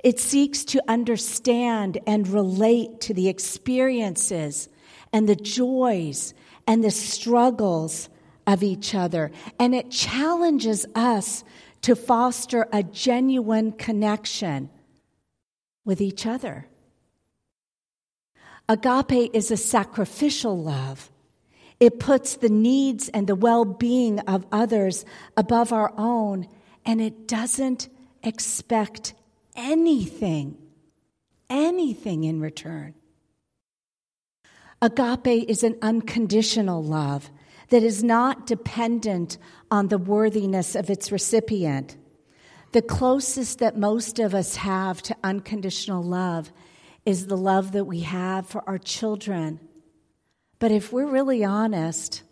[0.04, 4.70] It seeks to understand and relate to the experiences
[5.12, 6.34] and the joys
[6.68, 8.10] and the struggles
[8.48, 9.32] of each other.
[9.60, 11.44] And it challenges us
[11.86, 14.72] to foster a genuine connection
[15.86, 16.66] with each other.
[18.68, 21.12] Agape is a sacrificial love.
[21.80, 25.06] It puts the needs and the well being of others
[25.38, 26.48] above our own,
[26.88, 27.88] and it doesn't
[28.24, 29.14] expect
[29.56, 30.58] anything,
[31.52, 32.96] anything in return.
[34.82, 37.30] Agape is an unconditional love
[37.70, 39.38] that is not dependent
[39.72, 41.98] on the worthiness of its recipient.
[42.72, 46.52] The closest that most of us have to unconditional love
[47.06, 49.60] is the love that we have for our children.
[50.60, 52.24] But if we're really honest,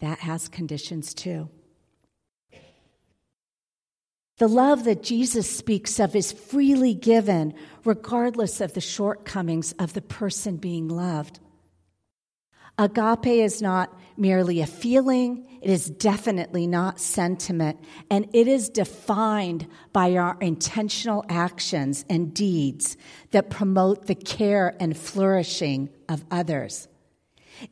[0.00, 1.48] that has conditions too.
[4.38, 7.54] The love that Jesus speaks of is freely given,
[7.84, 11.38] regardless of the shortcomings of the person being loved.
[12.78, 17.78] Agape is not merely a feeling, it is definitely not sentiment,
[18.10, 22.96] and it is defined by our intentional actions and deeds
[23.30, 26.88] that promote the care and flourishing of others.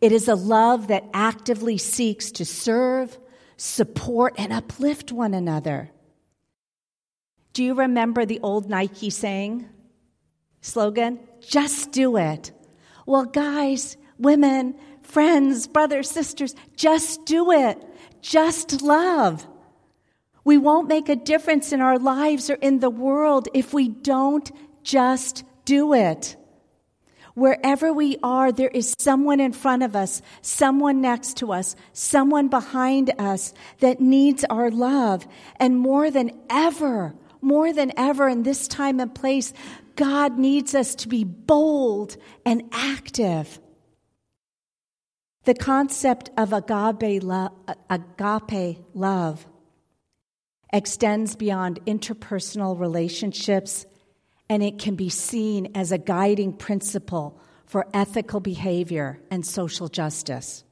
[0.01, 3.19] It is a love that actively seeks to serve,
[3.57, 5.91] support, and uplift one another.
[7.53, 9.69] Do you remember the old Nike saying,
[10.61, 11.21] slogan?
[11.41, 12.53] Just do it.
[13.05, 14.77] Well, guys, women,
[15.13, 17.83] friends, brothers, sisters, just do it.
[18.23, 19.47] Just love.
[20.43, 24.51] We won't make a difference in our lives or in the world if we don't
[24.83, 26.37] just do it.
[27.35, 32.49] Wherever we are, there is someone in front of us, someone next to us, someone
[32.49, 35.27] behind us that needs our love.
[35.57, 39.53] And more than ever, more than ever in this time and place,
[39.97, 43.61] God needs us to be bold and active.
[45.45, 47.53] The concept of agape, lo-
[47.91, 49.47] agape love
[50.73, 53.85] extends beyond interpersonal relationships,
[54.49, 60.63] and it can be seen as a guiding principle for ethical behavior and social justice.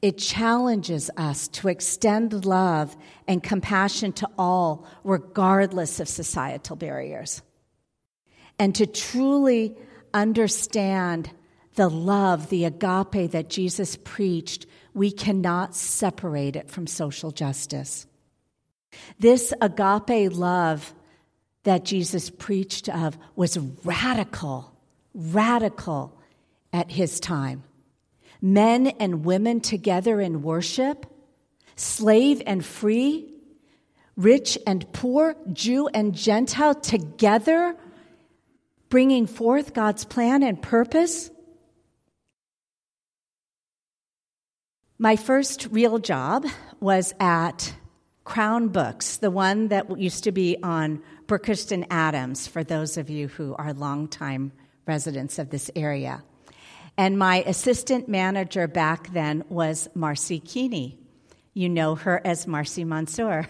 [0.00, 7.42] It challenges us to extend love and compassion to all, regardless of societal barriers,
[8.60, 9.76] and to truly
[10.14, 11.30] understand
[11.78, 18.04] the love, the agape that Jesus preached, we cannot separate it from social justice.
[19.20, 20.92] This agape love
[21.62, 24.76] that Jesus preached of was radical,
[25.14, 26.20] radical
[26.72, 27.62] at his time.
[28.42, 31.06] Men and women together in worship,
[31.76, 33.32] slave and free,
[34.16, 37.76] rich and poor, Jew and Gentile together,
[38.88, 41.30] bringing forth God's plan and purpose.
[45.00, 46.44] My first real job
[46.80, 47.72] was at
[48.24, 53.28] Crown Books, the one that used to be on Brookhurst Adams, for those of you
[53.28, 54.50] who are longtime
[54.86, 56.24] residents of this area.
[56.96, 60.98] And my assistant manager back then was Marcy Keeney.
[61.54, 63.46] You know her as Marcy Mansour.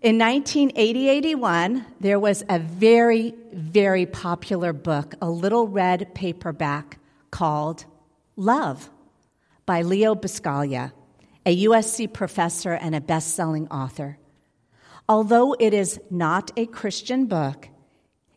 [0.00, 7.00] In 1980 81, there was a very, very popular book, a little red paperback
[7.32, 7.84] called
[8.36, 8.90] Love
[9.66, 10.92] by Leo Buscaglia,
[11.46, 14.18] a USC professor and a best selling author.
[15.08, 17.68] Although it is not a Christian book,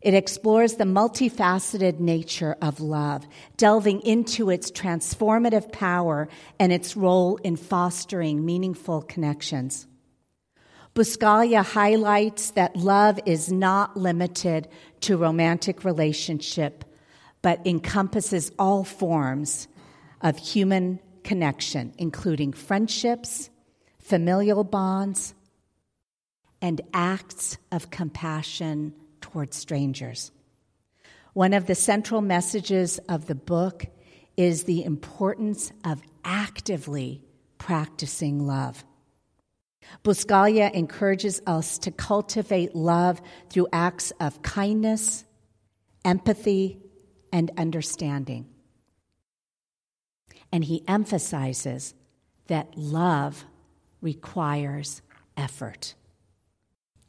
[0.02, 6.28] it explores the multifaceted nature of love, delving into its transformative power
[6.60, 9.88] and its role in fostering meaningful connections.
[10.94, 14.68] Buscaglia highlights that love is not limited
[15.02, 16.84] to romantic relationship,
[17.42, 19.68] but encompasses all forms
[20.22, 23.50] of human connection, including friendships,
[24.00, 25.36] familial bonds,
[26.62, 30.32] and acts of compassion towards strangers.
[31.34, 33.88] One of the central messages of the book
[34.38, 37.22] is the importance of actively
[37.58, 38.86] practicing love.
[40.06, 45.26] Buscaglia encourages us to cultivate love through acts of kindness,
[46.06, 46.80] empathy,
[47.34, 48.48] and understanding.
[50.52, 51.94] And he emphasizes
[52.48, 53.46] that love
[54.02, 55.02] requires
[55.36, 55.96] effort,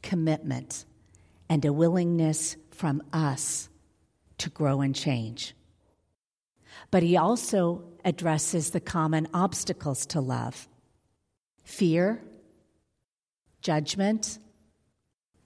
[0.01, 0.85] commitment,
[1.49, 3.69] and a willingness from us
[4.37, 5.55] to grow and change.
[6.91, 10.67] But he also addresses the common obstacles to love
[11.63, 12.21] fear,
[13.61, 14.39] judgment,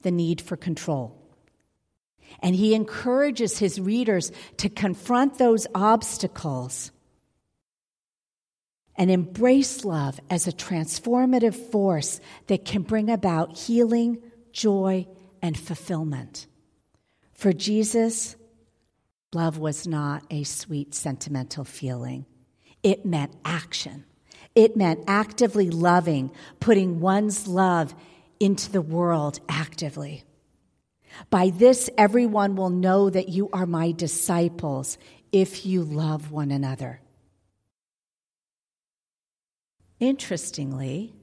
[0.03, 1.19] the need for control.
[2.39, 6.91] And he encourages his readers to confront those obstacles
[8.95, 14.21] and embrace love as a transformative force that can bring about healing,
[14.51, 15.07] joy,
[15.41, 16.47] and fulfillment.
[17.33, 18.35] For Jesus,
[19.33, 22.25] love was not a sweet, sentimental feeling,
[22.83, 24.05] it meant action.
[24.55, 27.95] It meant actively loving, putting one's love
[28.39, 30.23] into the world actively.
[31.29, 34.97] By this, everyone will know that you are my disciples
[35.31, 37.01] if you love one another.
[40.03, 41.13] Interestingly,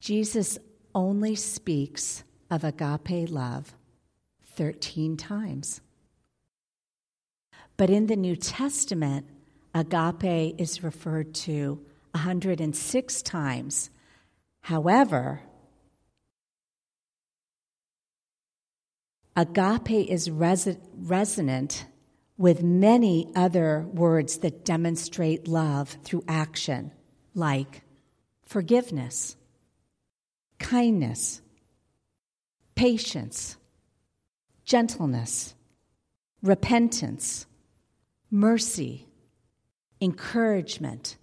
[0.00, 0.58] Jesus
[0.94, 3.74] only speaks of agape love
[4.56, 5.82] 13 times.
[7.76, 9.26] But in the New Testament,
[9.74, 11.78] agape is referred to
[12.12, 13.90] 106 times.
[14.62, 15.42] However,
[19.36, 21.84] agape is res- resonant
[22.38, 26.92] with many other words that demonstrate love through action,
[27.34, 27.82] like
[28.44, 29.36] forgiveness,
[30.58, 31.40] kindness,
[32.74, 33.56] patience,
[34.64, 35.54] gentleness,
[36.42, 37.46] repentance,
[38.30, 39.06] mercy,
[40.00, 41.16] encouragement,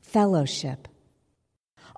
[0.00, 0.88] fellowship.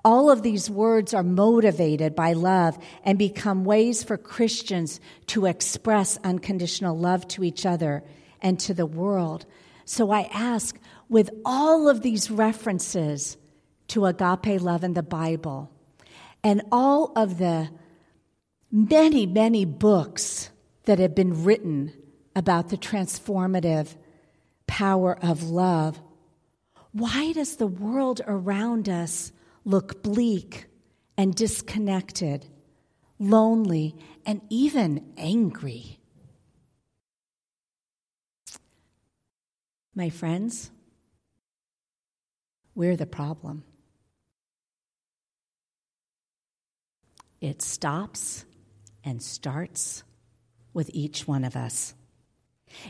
[0.03, 6.17] All of these words are motivated by love and become ways for Christians to express
[6.23, 8.03] unconditional love to each other
[8.41, 9.45] and to the world.
[9.85, 10.77] So I ask,
[11.09, 13.37] with all of these references
[13.89, 15.71] to agape love in the Bible
[16.45, 17.71] and all of the
[18.71, 20.51] many, many books
[20.83, 21.91] that have been written
[22.35, 23.95] about the transformative
[24.67, 25.99] power of love,
[26.91, 29.31] why does the world around us
[29.63, 30.65] look bleak
[31.17, 32.45] and disconnected,
[33.17, 35.97] lonely, and even angry?
[39.95, 40.69] My friends,
[42.75, 43.63] we're the problem.
[47.41, 48.45] It stops
[49.03, 50.03] and starts
[50.73, 51.93] with each one of us.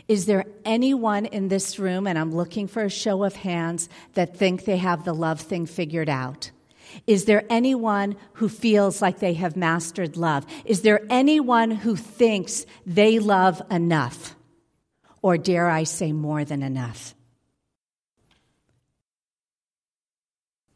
[0.08, 4.36] Is there anyone in this room, and I'm looking for a show of hands, that
[4.36, 6.50] think they have the love thing figured out?
[7.06, 10.46] Is there anyone who feels like they have mastered love?
[10.64, 14.34] Is there anyone who thinks they love enough?
[15.22, 17.14] Or dare I say more than enough?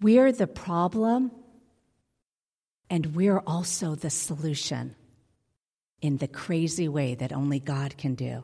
[0.00, 1.30] We're the problem,
[2.90, 4.96] and we're also the solution
[6.02, 8.42] in the crazy way that only God can do.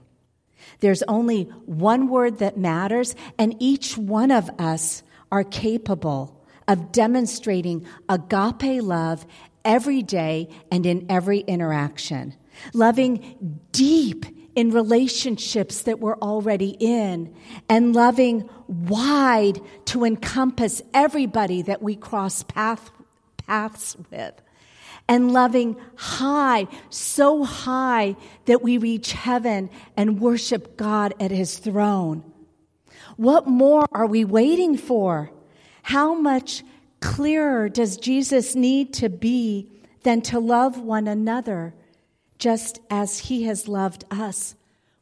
[0.81, 7.87] There's only one word that matters, and each one of us are capable of demonstrating
[8.09, 9.27] agape love
[9.65, 12.35] every day and in every interaction.
[12.73, 14.25] Loving deep
[14.55, 17.35] in relationships that we're already in,
[17.69, 22.91] and loving wide to encompass everybody that we cross path,
[23.47, 24.35] paths with
[25.09, 28.17] and loving high, so high
[28.47, 32.25] that we reach heaven and worship God at his throne.
[33.17, 35.31] What more are we waiting for?
[35.83, 36.65] How much
[37.01, 39.71] clearer does Jesus need to be
[40.03, 41.75] than to love one another
[42.39, 44.55] just as he has loved us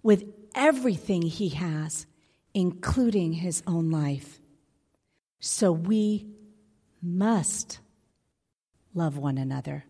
[0.02, 0.24] with
[0.54, 2.06] everything he has,
[2.52, 4.40] including his own life?
[5.40, 6.26] So we
[7.02, 7.80] must
[8.94, 9.84] love one another.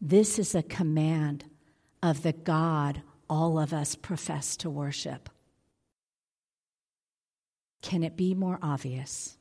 [0.00, 1.44] This is a command
[2.02, 5.28] of the God all of us profess to worship.
[7.82, 9.36] Can it be more obvious?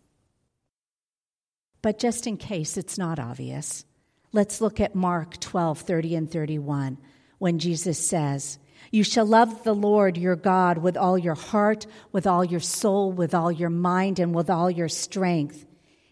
[1.82, 3.86] But just in case it's not obvious,
[4.32, 6.98] let's look at Mark 12 30 and 31
[7.40, 8.60] when Jesus says,
[8.92, 13.12] You shall love the Lord your God with all your heart, with all your soul,
[13.12, 15.66] with all your mind, and with all your strength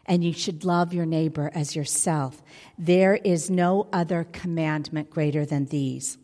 [0.10, 2.41] and you should love your neighbor as yourself.
[2.80, 6.18] There is no other commandment greater than these.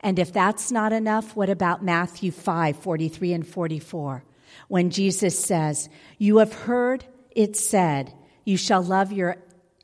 [0.00, 4.24] And if that's not enough, what about Matthew 5 43 and 44?
[4.66, 5.88] When Jesus says,
[6.18, 8.12] You have heard it said,
[8.44, 9.36] You shall love your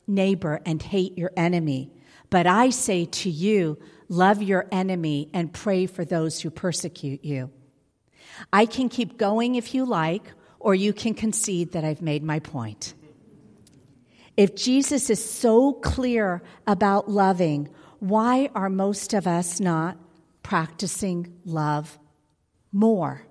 [0.05, 1.89] neighbor and hate your enemy.
[2.29, 3.79] But I say to you,
[4.09, 7.49] love your enemy and pray for those who persecute you.
[8.51, 10.23] I can keep going if you like,
[10.59, 12.93] or you can concede that I've made my point.
[14.41, 17.69] If Jesus is so clear about loving,
[17.99, 19.99] why are most of us not
[20.41, 21.99] practicing love
[22.71, 23.27] more.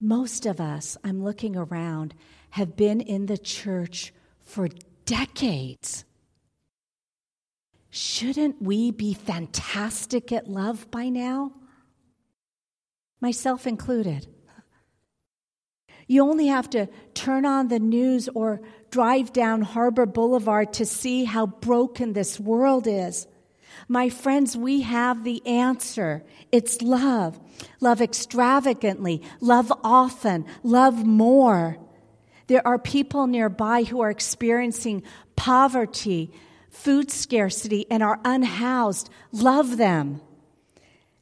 [0.00, 2.14] Most of us, I'm looking around,
[2.50, 4.68] have been in the church for
[5.04, 6.04] decades.
[7.90, 11.52] Shouldn't we be fantastic at love by now?
[13.20, 14.28] Myself included.
[16.10, 21.22] You only have to turn on the news or drive down Harbor Boulevard to see
[21.22, 23.28] how broken this world is.
[23.86, 26.24] My friends, we have the answer.
[26.50, 27.38] It's love.
[27.78, 31.78] Love extravagantly, love often, love more.
[32.48, 35.04] There are people nearby who are experiencing
[35.36, 36.32] poverty,
[36.70, 39.10] food scarcity, and are unhoused.
[39.30, 40.22] Love them.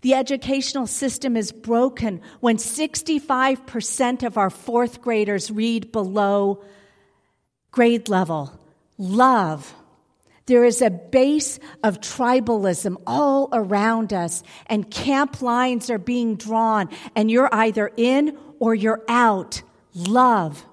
[0.00, 6.62] The educational system is broken when 65% of our fourth graders read below
[7.72, 8.52] grade level.
[8.96, 9.74] Love.
[10.46, 16.88] There is a base of tribalism all around us, and camp lines are being drawn,
[17.14, 19.62] and you're either in or you're out.
[19.94, 20.64] Love.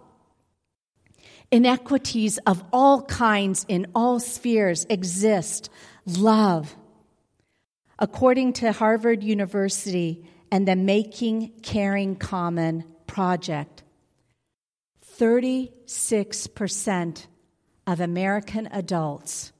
[1.52, 5.70] Inequities of all kinds in all spheres exist.
[6.06, 6.76] Love.
[7.98, 13.84] According to Harvard University and the Making Caring Common project,
[15.18, 17.28] 36%
[17.88, 19.52] of American adults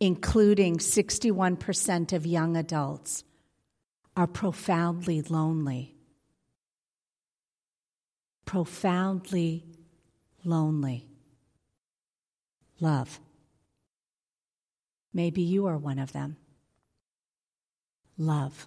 [0.00, 3.24] including 61% of young adults,
[4.16, 5.94] are profoundly lonely.
[8.44, 9.64] Profoundly
[10.44, 11.08] lonely.
[12.80, 13.18] Love.
[15.12, 16.36] Maybe you are one of them.
[18.16, 18.66] Love.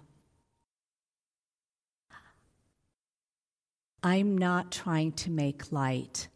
[4.02, 6.28] I'm not trying to make light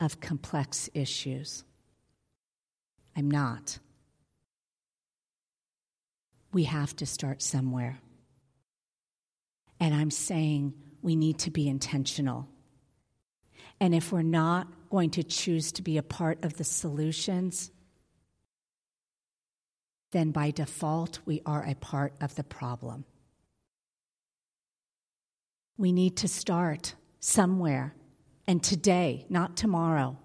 [0.00, 1.64] of complex issues.
[3.16, 3.78] I'm not
[6.52, 7.98] we have to start somewhere.
[9.80, 12.48] And I'm saying we need to be intentional.
[13.80, 17.70] And if we're not going to choose to be a part of the solutions,
[20.12, 23.04] then by default, we are a part of the problem.
[25.76, 27.94] We need to start somewhere,
[28.46, 30.18] and today, not tomorrow.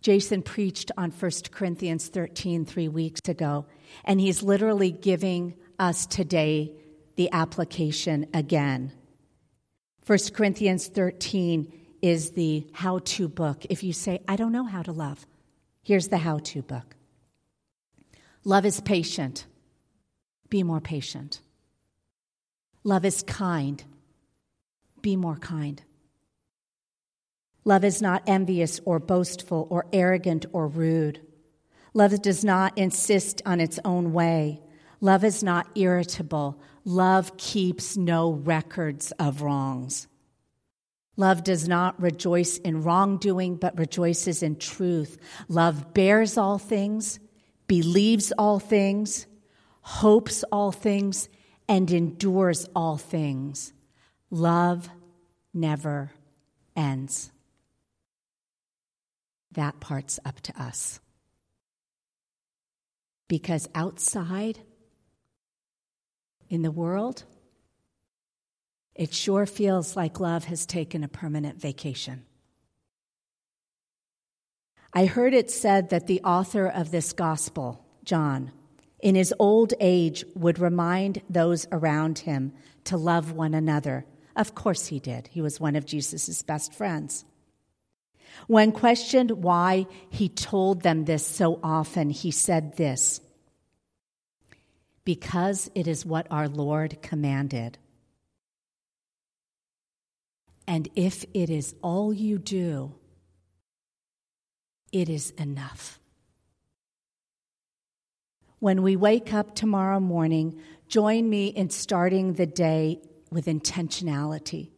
[0.00, 3.66] Jason preached on 1 Corinthians 13 three weeks ago,
[4.04, 6.72] and he's literally giving us today
[7.16, 8.92] the application again.
[10.06, 13.66] 1 Corinthians 13 is the how to book.
[13.68, 15.26] If you say, I don't know how to love,
[15.82, 16.95] here's the how to book.
[18.46, 19.44] Love is patient.
[20.50, 21.40] Be more patient.
[22.84, 23.82] Love is kind.
[25.02, 25.82] Be more kind.
[27.64, 31.20] Love is not envious or boastful or arrogant or rude.
[31.92, 34.60] Love does not insist on its own way.
[35.00, 36.60] Love is not irritable.
[36.84, 40.06] Love keeps no records of wrongs.
[41.16, 45.18] Love does not rejoice in wrongdoing, but rejoices in truth.
[45.48, 47.18] Love bears all things,
[47.66, 49.26] believes all things,
[49.80, 51.28] hopes all things,
[51.68, 53.72] and endures all things.
[54.30, 54.88] Love
[55.52, 56.12] never
[56.74, 57.30] ends.
[59.52, 61.00] That part's up to us.
[63.28, 64.58] Because outside
[66.48, 67.24] in the world,
[68.94, 72.24] it sure feels like love has taken a permanent vacation.
[74.96, 78.50] I heard it said that the author of this gospel, John,
[79.00, 84.06] in his old age would remind those around him to love one another.
[84.36, 85.28] Of course he did.
[85.30, 87.26] He was one of Jesus' best friends.
[88.46, 93.20] When questioned why he told them this so often, he said this
[95.04, 97.76] Because it is what our Lord commanded.
[100.66, 102.94] And if it is all you do,
[104.92, 105.98] it is enough.
[108.58, 114.70] When we wake up tomorrow morning, join me in starting the day with intentionality.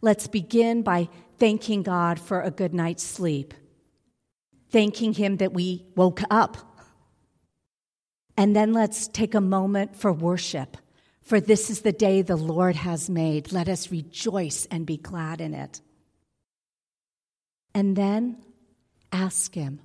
[0.00, 3.54] Let's begin by thanking God for a good night's sleep,
[4.70, 6.56] thanking Him that we woke up.
[8.36, 10.76] And then let's take a moment for worship,
[11.20, 13.52] for this is the day the Lord has made.
[13.52, 15.80] Let us rejoice and be glad in it.
[17.74, 18.38] And then
[19.12, 19.80] ask Him,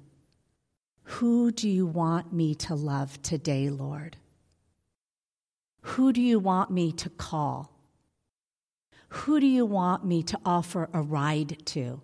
[1.03, 4.17] Who do you want me to love today, Lord?
[5.82, 7.71] Who do you want me to call?
[9.09, 12.01] Who do you want me to offer a ride to?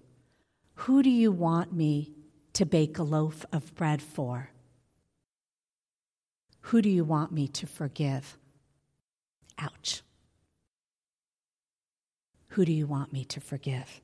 [0.76, 2.12] Who do you want me
[2.54, 4.50] to bake a loaf of bread for?
[6.62, 8.38] Who do you want me to forgive?
[9.58, 10.04] Ouch.
[12.50, 14.02] Who do you want me to forgive?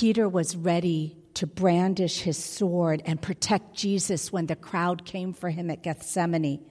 [0.00, 5.50] Peter was ready to brandish his sword and protect Jesus when the crowd came for
[5.50, 6.64] him at Gethsemane.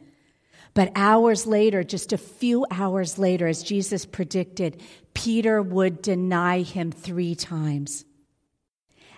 [0.73, 4.81] But hours later, just a few hours later, as Jesus predicted,
[5.13, 8.03] Peter would deny him three times.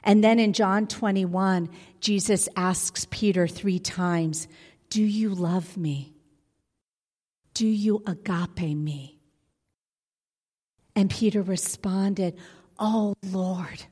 [0.04, 1.70] And then in John 21,
[2.02, 4.50] Jesus asks Peter three times,
[4.90, 6.12] Do you love me?
[7.54, 9.22] Do you agape me?
[10.98, 12.38] And Peter responded,
[12.78, 13.86] Oh Lord,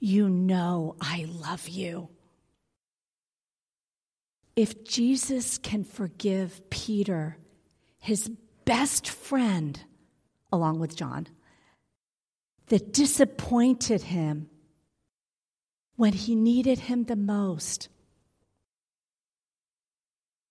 [0.00, 2.08] you know I love you.
[4.56, 7.36] If Jesus can forgive Peter,
[7.98, 8.28] his
[8.64, 9.80] best friend,
[10.52, 11.28] along with John,
[12.68, 14.48] that disappointed him
[15.96, 17.88] when he needed him the most,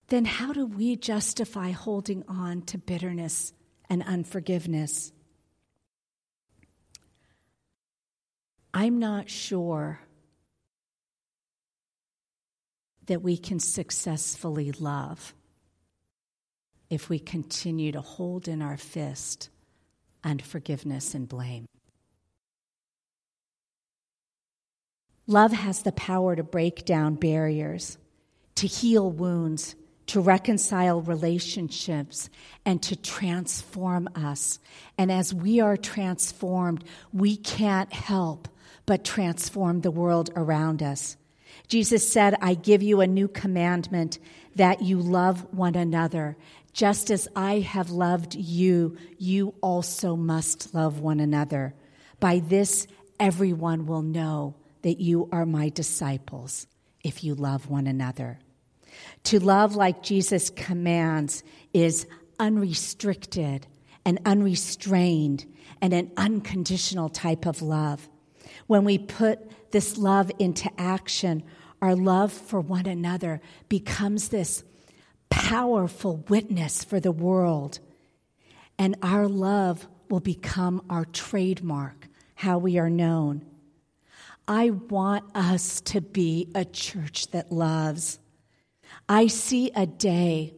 [0.08, 3.54] then how do we justify holding on to bitterness
[3.90, 5.12] and unforgiveness?
[8.74, 10.00] I'm not sure
[13.08, 15.34] that we can successfully love
[16.90, 19.50] if we continue to hold in our fist
[20.24, 21.66] unforgiveness and blame.
[25.28, 27.98] Love has the power to break down barriers,
[28.56, 29.76] to heal wounds,
[30.08, 32.30] to reconcile relationships,
[32.66, 34.60] and to transform us.
[34.98, 38.48] And as we are transformed, we can't help
[38.90, 41.16] but transform the world around us.
[41.68, 44.18] Jesus said, I give you a new commandment
[44.56, 46.36] that you love one another.
[46.74, 51.76] Just as I have loved you, you also must love one another.
[52.20, 52.88] By this,
[53.20, 56.66] everyone will know that you are my disciples
[57.04, 58.40] if you love one another.
[59.26, 62.08] To love like Jesus commands is
[62.40, 63.68] unrestricted
[64.04, 65.46] and unrestrained
[65.80, 68.10] and an unconditional type of love.
[68.68, 71.44] When we put this love into action,
[71.82, 74.64] our love for one another becomes this
[75.30, 77.80] powerful witness for the world.
[78.78, 83.46] And our love will become our trademark, how we are known.
[84.48, 88.20] I want us to be a church that loves.
[89.08, 90.56] I see a day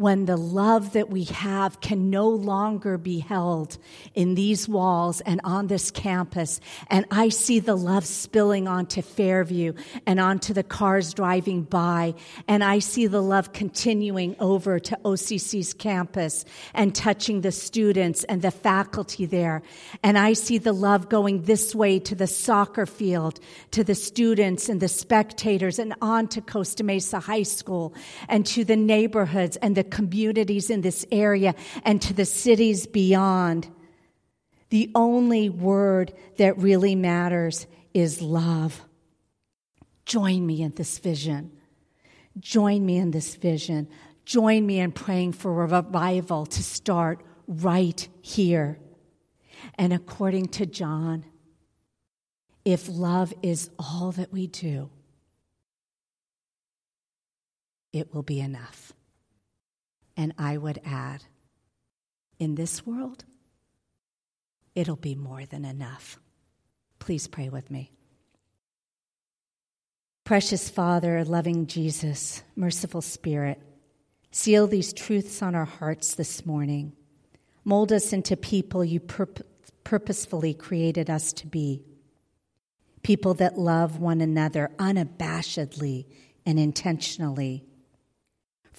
[0.00, 3.76] when the love that we have can no longer be held
[4.14, 6.58] in these walls and on this campus.
[6.88, 9.74] And I see the love spilling onto Fairview
[10.06, 12.14] and onto the cars driving by.
[12.48, 18.40] And I see the love continuing over to OCC's campus and touching the students and
[18.40, 19.62] the faculty there.
[20.02, 23.38] And I see the love going this way to the soccer field,
[23.72, 27.92] to the students and the spectators and on to Costa Mesa High School
[28.30, 33.68] and to the neighborhoods and the communities in this area and to the cities beyond.
[34.70, 38.82] The only word that really matters is love.
[40.06, 41.52] Join me in this vision.
[42.38, 43.88] Join me in this vision.
[44.24, 48.78] Join me in praying for revival to start right here.
[49.74, 51.24] And according to John,
[52.64, 54.90] if love is all that we do,
[57.92, 58.89] it will be enough.
[60.20, 61.24] And I would add,
[62.38, 63.24] in this world,
[64.74, 66.20] it'll be more than enough.
[66.98, 67.90] Please pray with me.
[70.24, 73.62] Precious Father, loving Jesus, merciful Spirit,
[74.30, 76.92] seal these truths on our hearts this morning.
[77.64, 79.40] Mold us into people you purp-
[79.84, 81.82] purposefully created us to be.
[83.02, 86.04] People that love one another unabashedly
[86.44, 87.64] and intentionally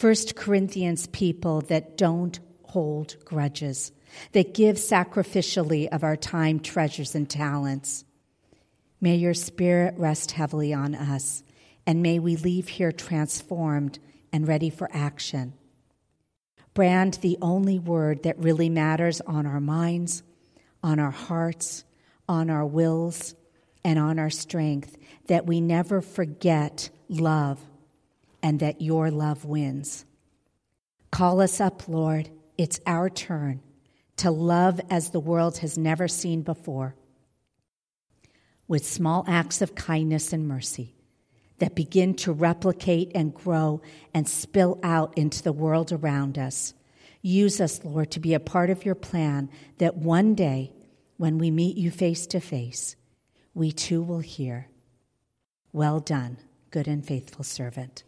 [0.02, 3.91] First Corinthians people that don't hold grudges,
[4.32, 8.04] that give sacrificially of our time, treasures, and talents.
[8.99, 11.43] May your spirit rest heavily on us,
[11.86, 13.99] and may we leave here transformed
[14.34, 15.54] and ready for action.
[16.74, 20.24] Brand the only word that really matters on our minds,
[20.82, 21.84] on our hearts,
[22.28, 23.36] on our wills,
[23.84, 24.97] and on our strength,
[25.28, 27.60] that we never forget love
[28.44, 30.06] and that your love wins.
[31.12, 32.30] Call us up, Lord.
[32.58, 33.62] It's our turn
[34.18, 36.96] to love as the world has never seen before,
[38.68, 40.94] with small acts of kindness and mercy
[41.58, 43.82] that begin to replicate and grow
[44.14, 46.74] and spill out into the world around us.
[47.22, 50.72] Use us, Lord, to be a part of your plan that one day,
[51.18, 52.96] when we meet you face to face,
[53.54, 54.68] we too will hear,
[55.74, 56.38] Well done,
[56.70, 58.04] good and faithful servant.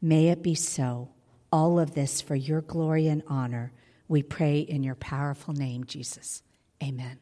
[0.00, 1.10] May it be so.
[1.52, 3.72] All of this for your glory and honor.
[4.08, 6.42] We pray in your powerful name, Jesus.
[6.82, 7.18] Amen.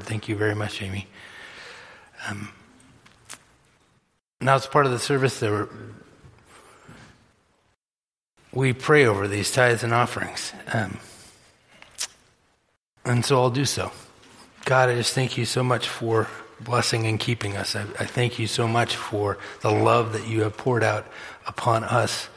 [0.00, 0.06] Word.
[0.06, 1.06] Thank you very much, Amy.
[2.28, 2.50] Um,
[4.40, 5.68] now it's part of the service that
[8.52, 10.52] we pray over these tithes and offerings.
[10.72, 10.98] Um,
[13.04, 13.92] and so I'll do so.
[14.64, 16.28] God, I just thank you so much for
[16.60, 17.76] blessing and keeping us.
[17.76, 21.06] I, I thank you so much for the love that you have poured out
[21.46, 22.28] upon us.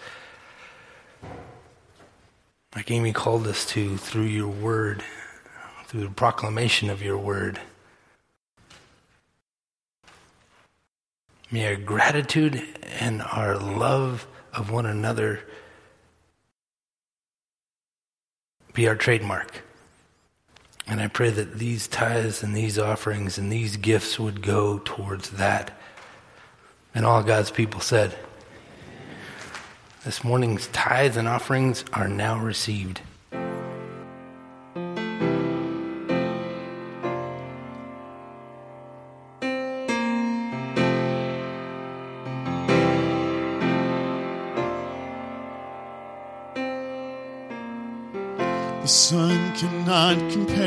[2.76, 5.04] Like Amy called us to through your word
[5.94, 7.60] through the proclamation of your word.
[11.52, 12.64] May our gratitude
[13.00, 14.26] and our love
[14.56, 15.42] of one another
[18.74, 19.62] be our trademark.
[20.88, 25.30] And I pray that these tithes and these offerings and these gifts would go towards
[25.30, 25.80] that.
[26.96, 28.18] And all God's people said,
[30.04, 33.02] This morning's tithes and offerings are now received.
[50.14, 50.63] Cannot compare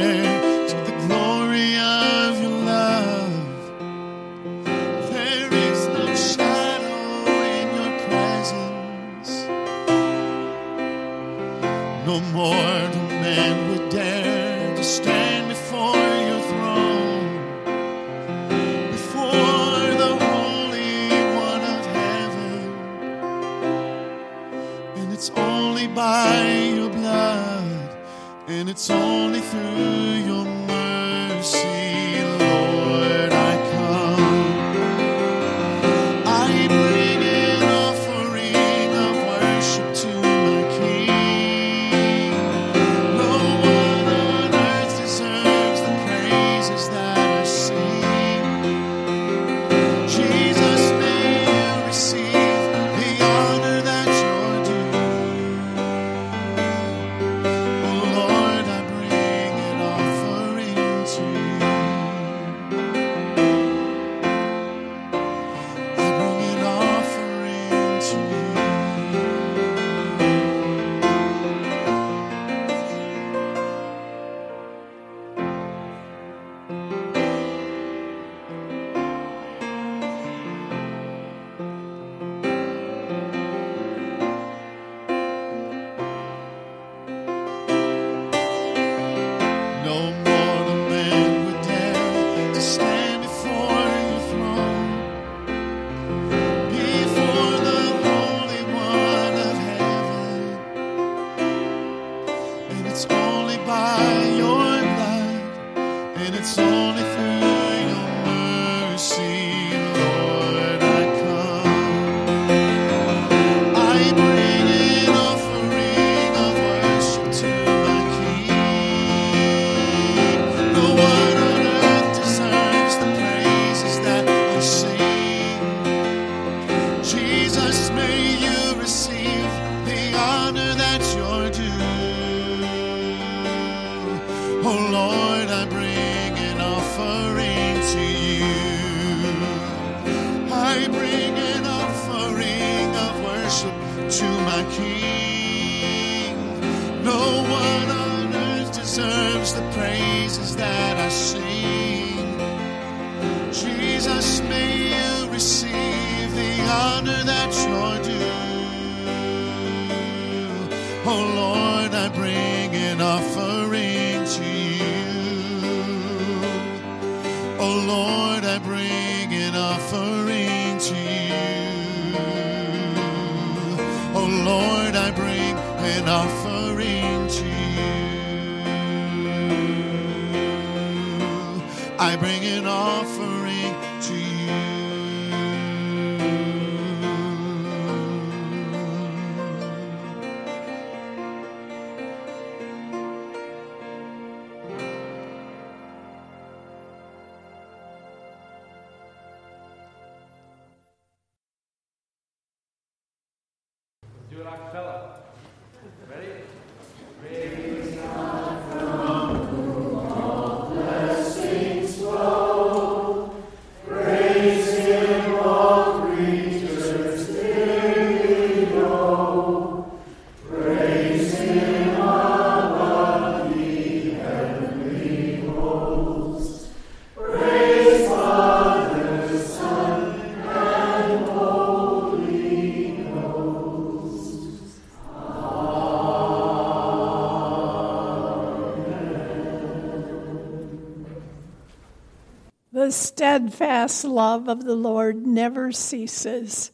[242.87, 246.71] The steadfast love of the Lord never ceases.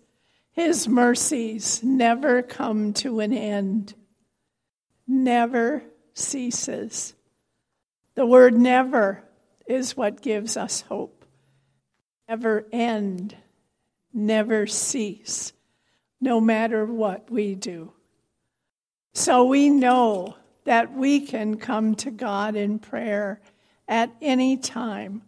[0.50, 3.94] His mercies never come to an end.
[5.08, 5.82] Never
[6.12, 7.14] ceases.
[8.14, 9.24] The word never
[9.66, 11.24] is what gives us hope.
[12.28, 13.34] Never end,
[14.12, 15.54] never cease,
[16.20, 17.90] no matter what we do.
[19.14, 23.40] So we know that we can come to God in prayer
[23.88, 25.22] at any time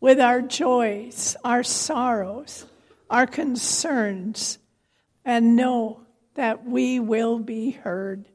[0.00, 2.66] with our joys, our sorrows,
[3.10, 4.58] our concerns,
[5.24, 6.00] and know
[6.34, 8.28] that we will be heard.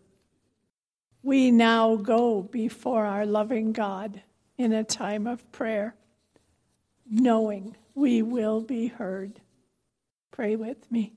[1.21, 4.21] We now go before our loving God
[4.57, 5.95] in a time of prayer,
[7.09, 9.39] knowing we will be heard.
[10.31, 11.13] Pray with me.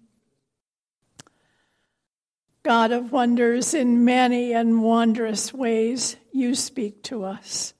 [2.62, 7.74] God of wonders, in many and wondrous ways you speak to us.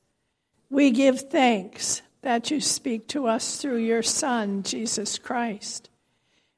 [0.70, 5.88] We give thanks that you speak to us through your Son, Jesus Christ.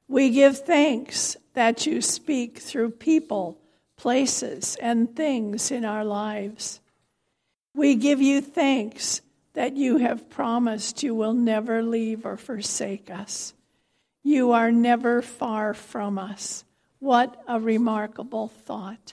[0.08, 3.60] We give thanks that you speak through people,
[3.94, 6.80] places, and things in our lives.
[7.74, 9.20] We give you thanks
[9.52, 13.52] that you have promised you will never leave or forsake us.
[14.22, 16.64] You are never far from us.
[16.98, 19.12] What a remarkable thought.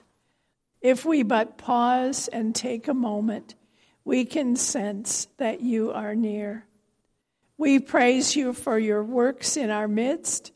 [0.79, 3.55] If we but pause and take a moment,
[4.05, 6.63] we can sense that you are near.
[7.57, 10.51] We praise you for your works in our midst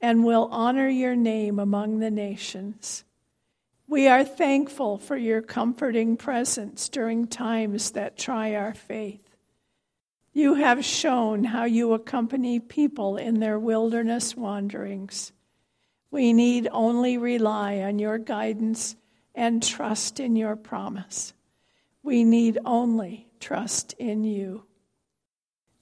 [0.00, 3.04] and will honor your name among the nations.
[3.86, 9.36] We are thankful for your comforting presence during times that try our faith.
[10.32, 15.32] You have shown how you accompany people in their wilderness wanderings.
[16.10, 18.96] We need only rely on your guidance
[19.34, 21.34] and trust in your promise.
[22.04, 24.64] We need only trust in you.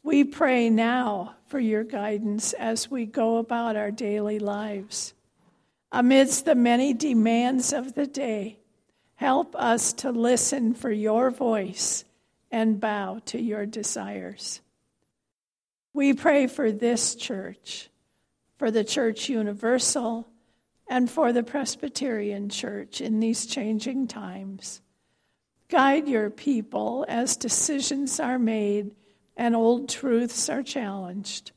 [0.04, 5.14] We pray now for your guidance as we go about our daily lives.
[5.90, 8.60] Amidst the many demands of the day,
[9.16, 12.04] help us to listen for your voice
[12.52, 14.60] and bow to your desires.
[15.92, 17.90] We pray for this church,
[18.58, 20.28] for the Church Universal,
[20.88, 24.82] and for the Presbyterian Church in these changing times.
[25.72, 28.90] Guide your people as decisions are made
[29.38, 31.52] and old truths are challenged.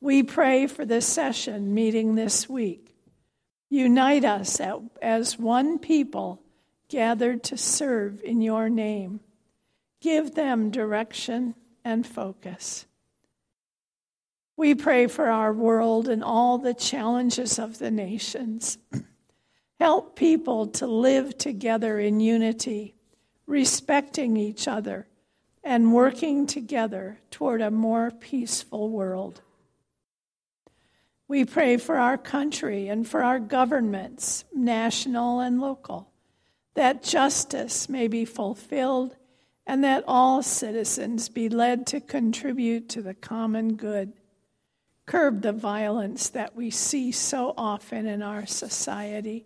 [0.00, 2.94] We pray for this session meeting this week.
[3.68, 4.60] Unite us
[5.02, 6.40] as one people
[6.88, 9.18] gathered to serve in your name.
[10.00, 12.86] Give them direction and focus.
[14.56, 18.78] We pray for our world and all the challenges of the nations.
[19.80, 22.94] Help people to live together in unity,
[23.52, 25.06] respecting each other,
[25.62, 29.42] and working together toward a more peaceful world.
[31.28, 36.08] We pray for our country and for our governments, national and local,
[36.72, 39.16] that justice may be fulfilled
[39.66, 44.14] and that all citizens be led to contribute to the common good.
[45.04, 49.44] Curb the violence that we see so often in our society.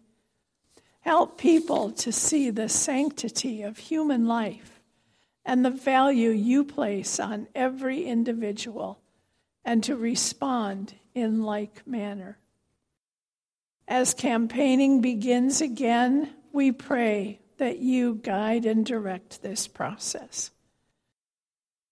[1.07, 4.81] Help people to see the sanctity of human life
[5.45, 8.99] and the value you place on every individual
[9.65, 12.39] and to respond in like manner.
[13.87, 20.51] As campaigning begins again, we pray that you guide and direct this process.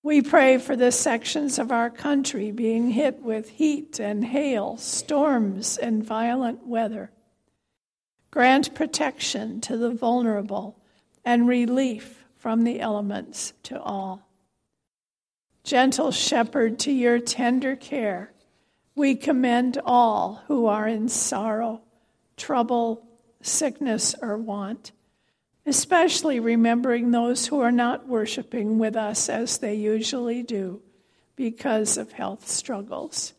[0.03, 5.79] We pray for the sections of our country being hit with heat and hail, storms,
[5.79, 7.13] and violent weather.
[8.35, 10.77] Grant protection to the vulnerable
[11.25, 14.27] and relief from the elements to all.
[15.63, 18.33] Gentle shepherd, to your tender care,
[18.97, 21.83] we commend all who are in sorrow,
[22.37, 23.07] trouble,
[23.41, 24.91] sickness, or want,
[25.65, 30.83] especially remembering those who are not worshiping with us as they usually do
[31.37, 33.33] because of health struggles.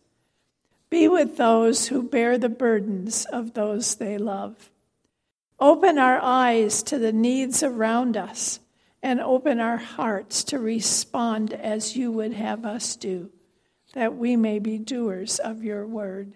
[0.90, 4.72] Be with those who bear the burdens of those they love.
[5.60, 8.60] Open our eyes to the needs around us
[9.02, 13.30] and open our hearts to respond as you would have us do,
[13.94, 16.34] that we may be doers of your word.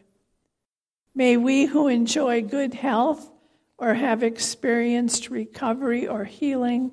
[1.13, 3.29] May we who enjoy good health
[3.77, 6.91] or have experienced recovery or healing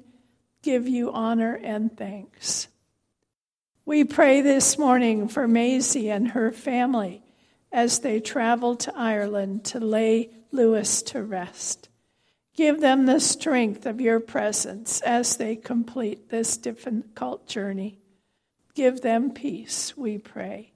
[0.63, 2.67] give you honor and thanks.
[3.85, 7.23] We pray this morning for Maisie and her family
[7.71, 11.89] as they travel to Ireland to lay Lewis to rest.
[12.57, 17.99] Give them the strength of your presence as they complete this difficult journey.
[18.75, 20.73] Give them peace, we pray.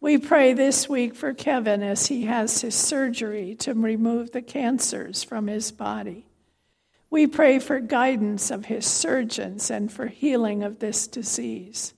[0.00, 5.24] We pray this week for Kevin as he has his surgery to remove the cancers
[5.24, 6.26] from his body.
[7.10, 11.92] We pray for guidance of his surgeons and for healing of this disease.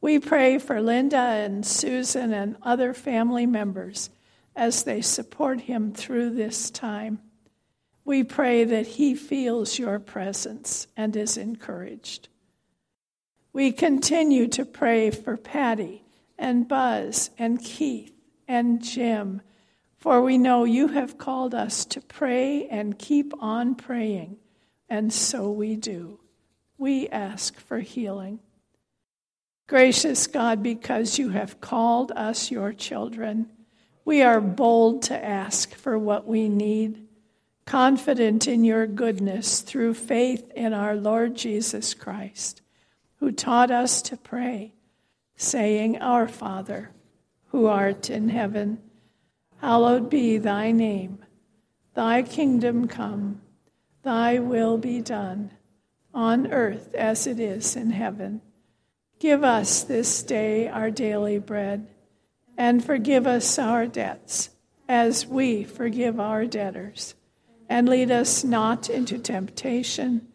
[0.00, 4.10] We pray for Linda and Susan and other family members
[4.54, 7.20] as they support him through this time.
[8.06, 12.28] We pray that he feels your presence and is encouraged.
[13.52, 16.04] We continue to pray for Patty
[16.38, 18.14] and Buzz and Keith
[18.46, 19.42] and Jim,
[19.96, 24.36] for we know you have called us to pray and keep on praying,
[24.88, 26.20] and so we do.
[26.78, 28.38] We ask for healing.
[29.66, 33.50] Gracious God, because you have called us your children,
[34.04, 37.05] we are bold to ask for what we need
[37.66, 42.62] confident in your goodness through faith in our Lord Jesus Christ,
[43.16, 44.72] who taught us to pray,
[45.34, 46.90] saying, Our Father,
[47.48, 48.78] who art in heaven,
[49.58, 51.18] hallowed be thy name.
[51.94, 53.40] Thy kingdom come,
[54.04, 55.50] thy will be done,
[56.14, 58.42] on earth as it is in heaven.
[59.18, 61.88] Give us this day our daily bread,
[62.56, 64.50] and forgive us our debts,
[64.88, 67.15] as we forgive our debtors
[67.68, 70.28] and lead us not into temptation,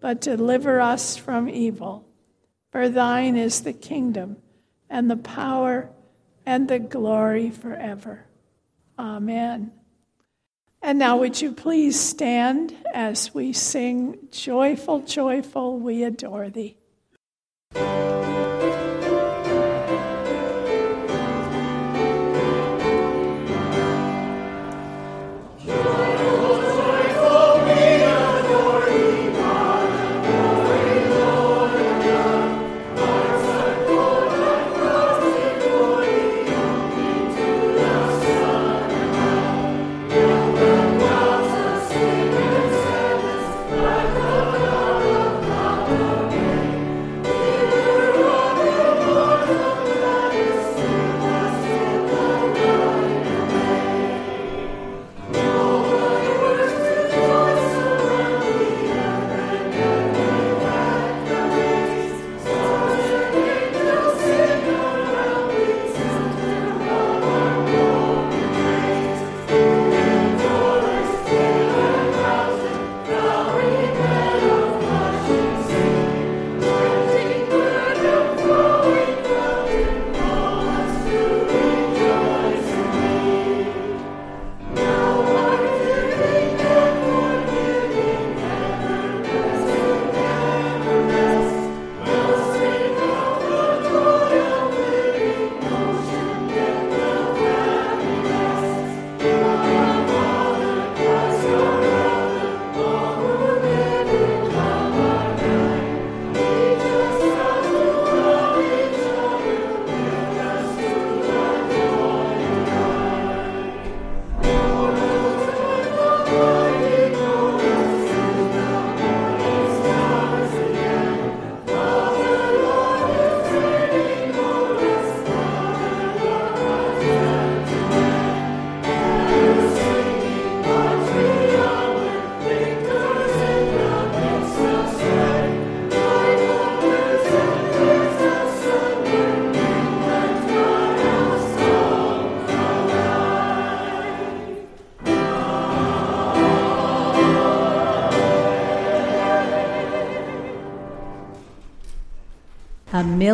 [0.00, 2.06] but deliver us from evil.
[2.70, 4.36] For thine is the kingdom,
[4.90, 5.90] and the power,
[6.44, 8.26] and the glory forever.
[8.98, 9.72] Amen.
[10.82, 16.76] And now, would you please stand as we sing, Joyful, Joyful, we adore thee.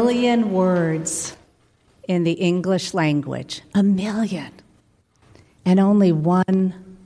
[0.04, 1.36] Million words
[2.08, 3.60] in the English language.
[3.74, 4.50] A million.
[5.66, 6.96] And only one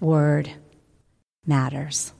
[0.00, 0.50] word
[1.46, 2.14] matters.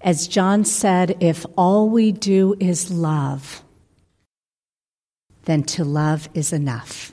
[0.00, 3.62] As John said, if all we do is love,
[5.44, 7.12] then to love is enough.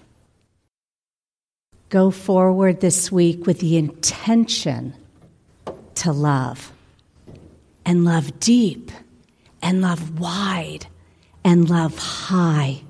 [1.89, 4.95] Go forward this week with the intention
[5.95, 6.71] to love
[7.85, 8.91] and love deep
[9.61, 10.87] and love wide
[11.43, 12.81] and love high.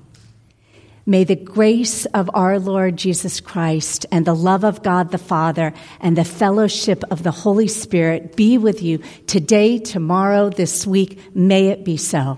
[1.06, 5.74] May the grace of our Lord Jesus Christ and the love of God the Father
[6.00, 11.20] and the fellowship of the Holy Spirit be with you today, tomorrow, this week.
[11.36, 12.38] May it be so.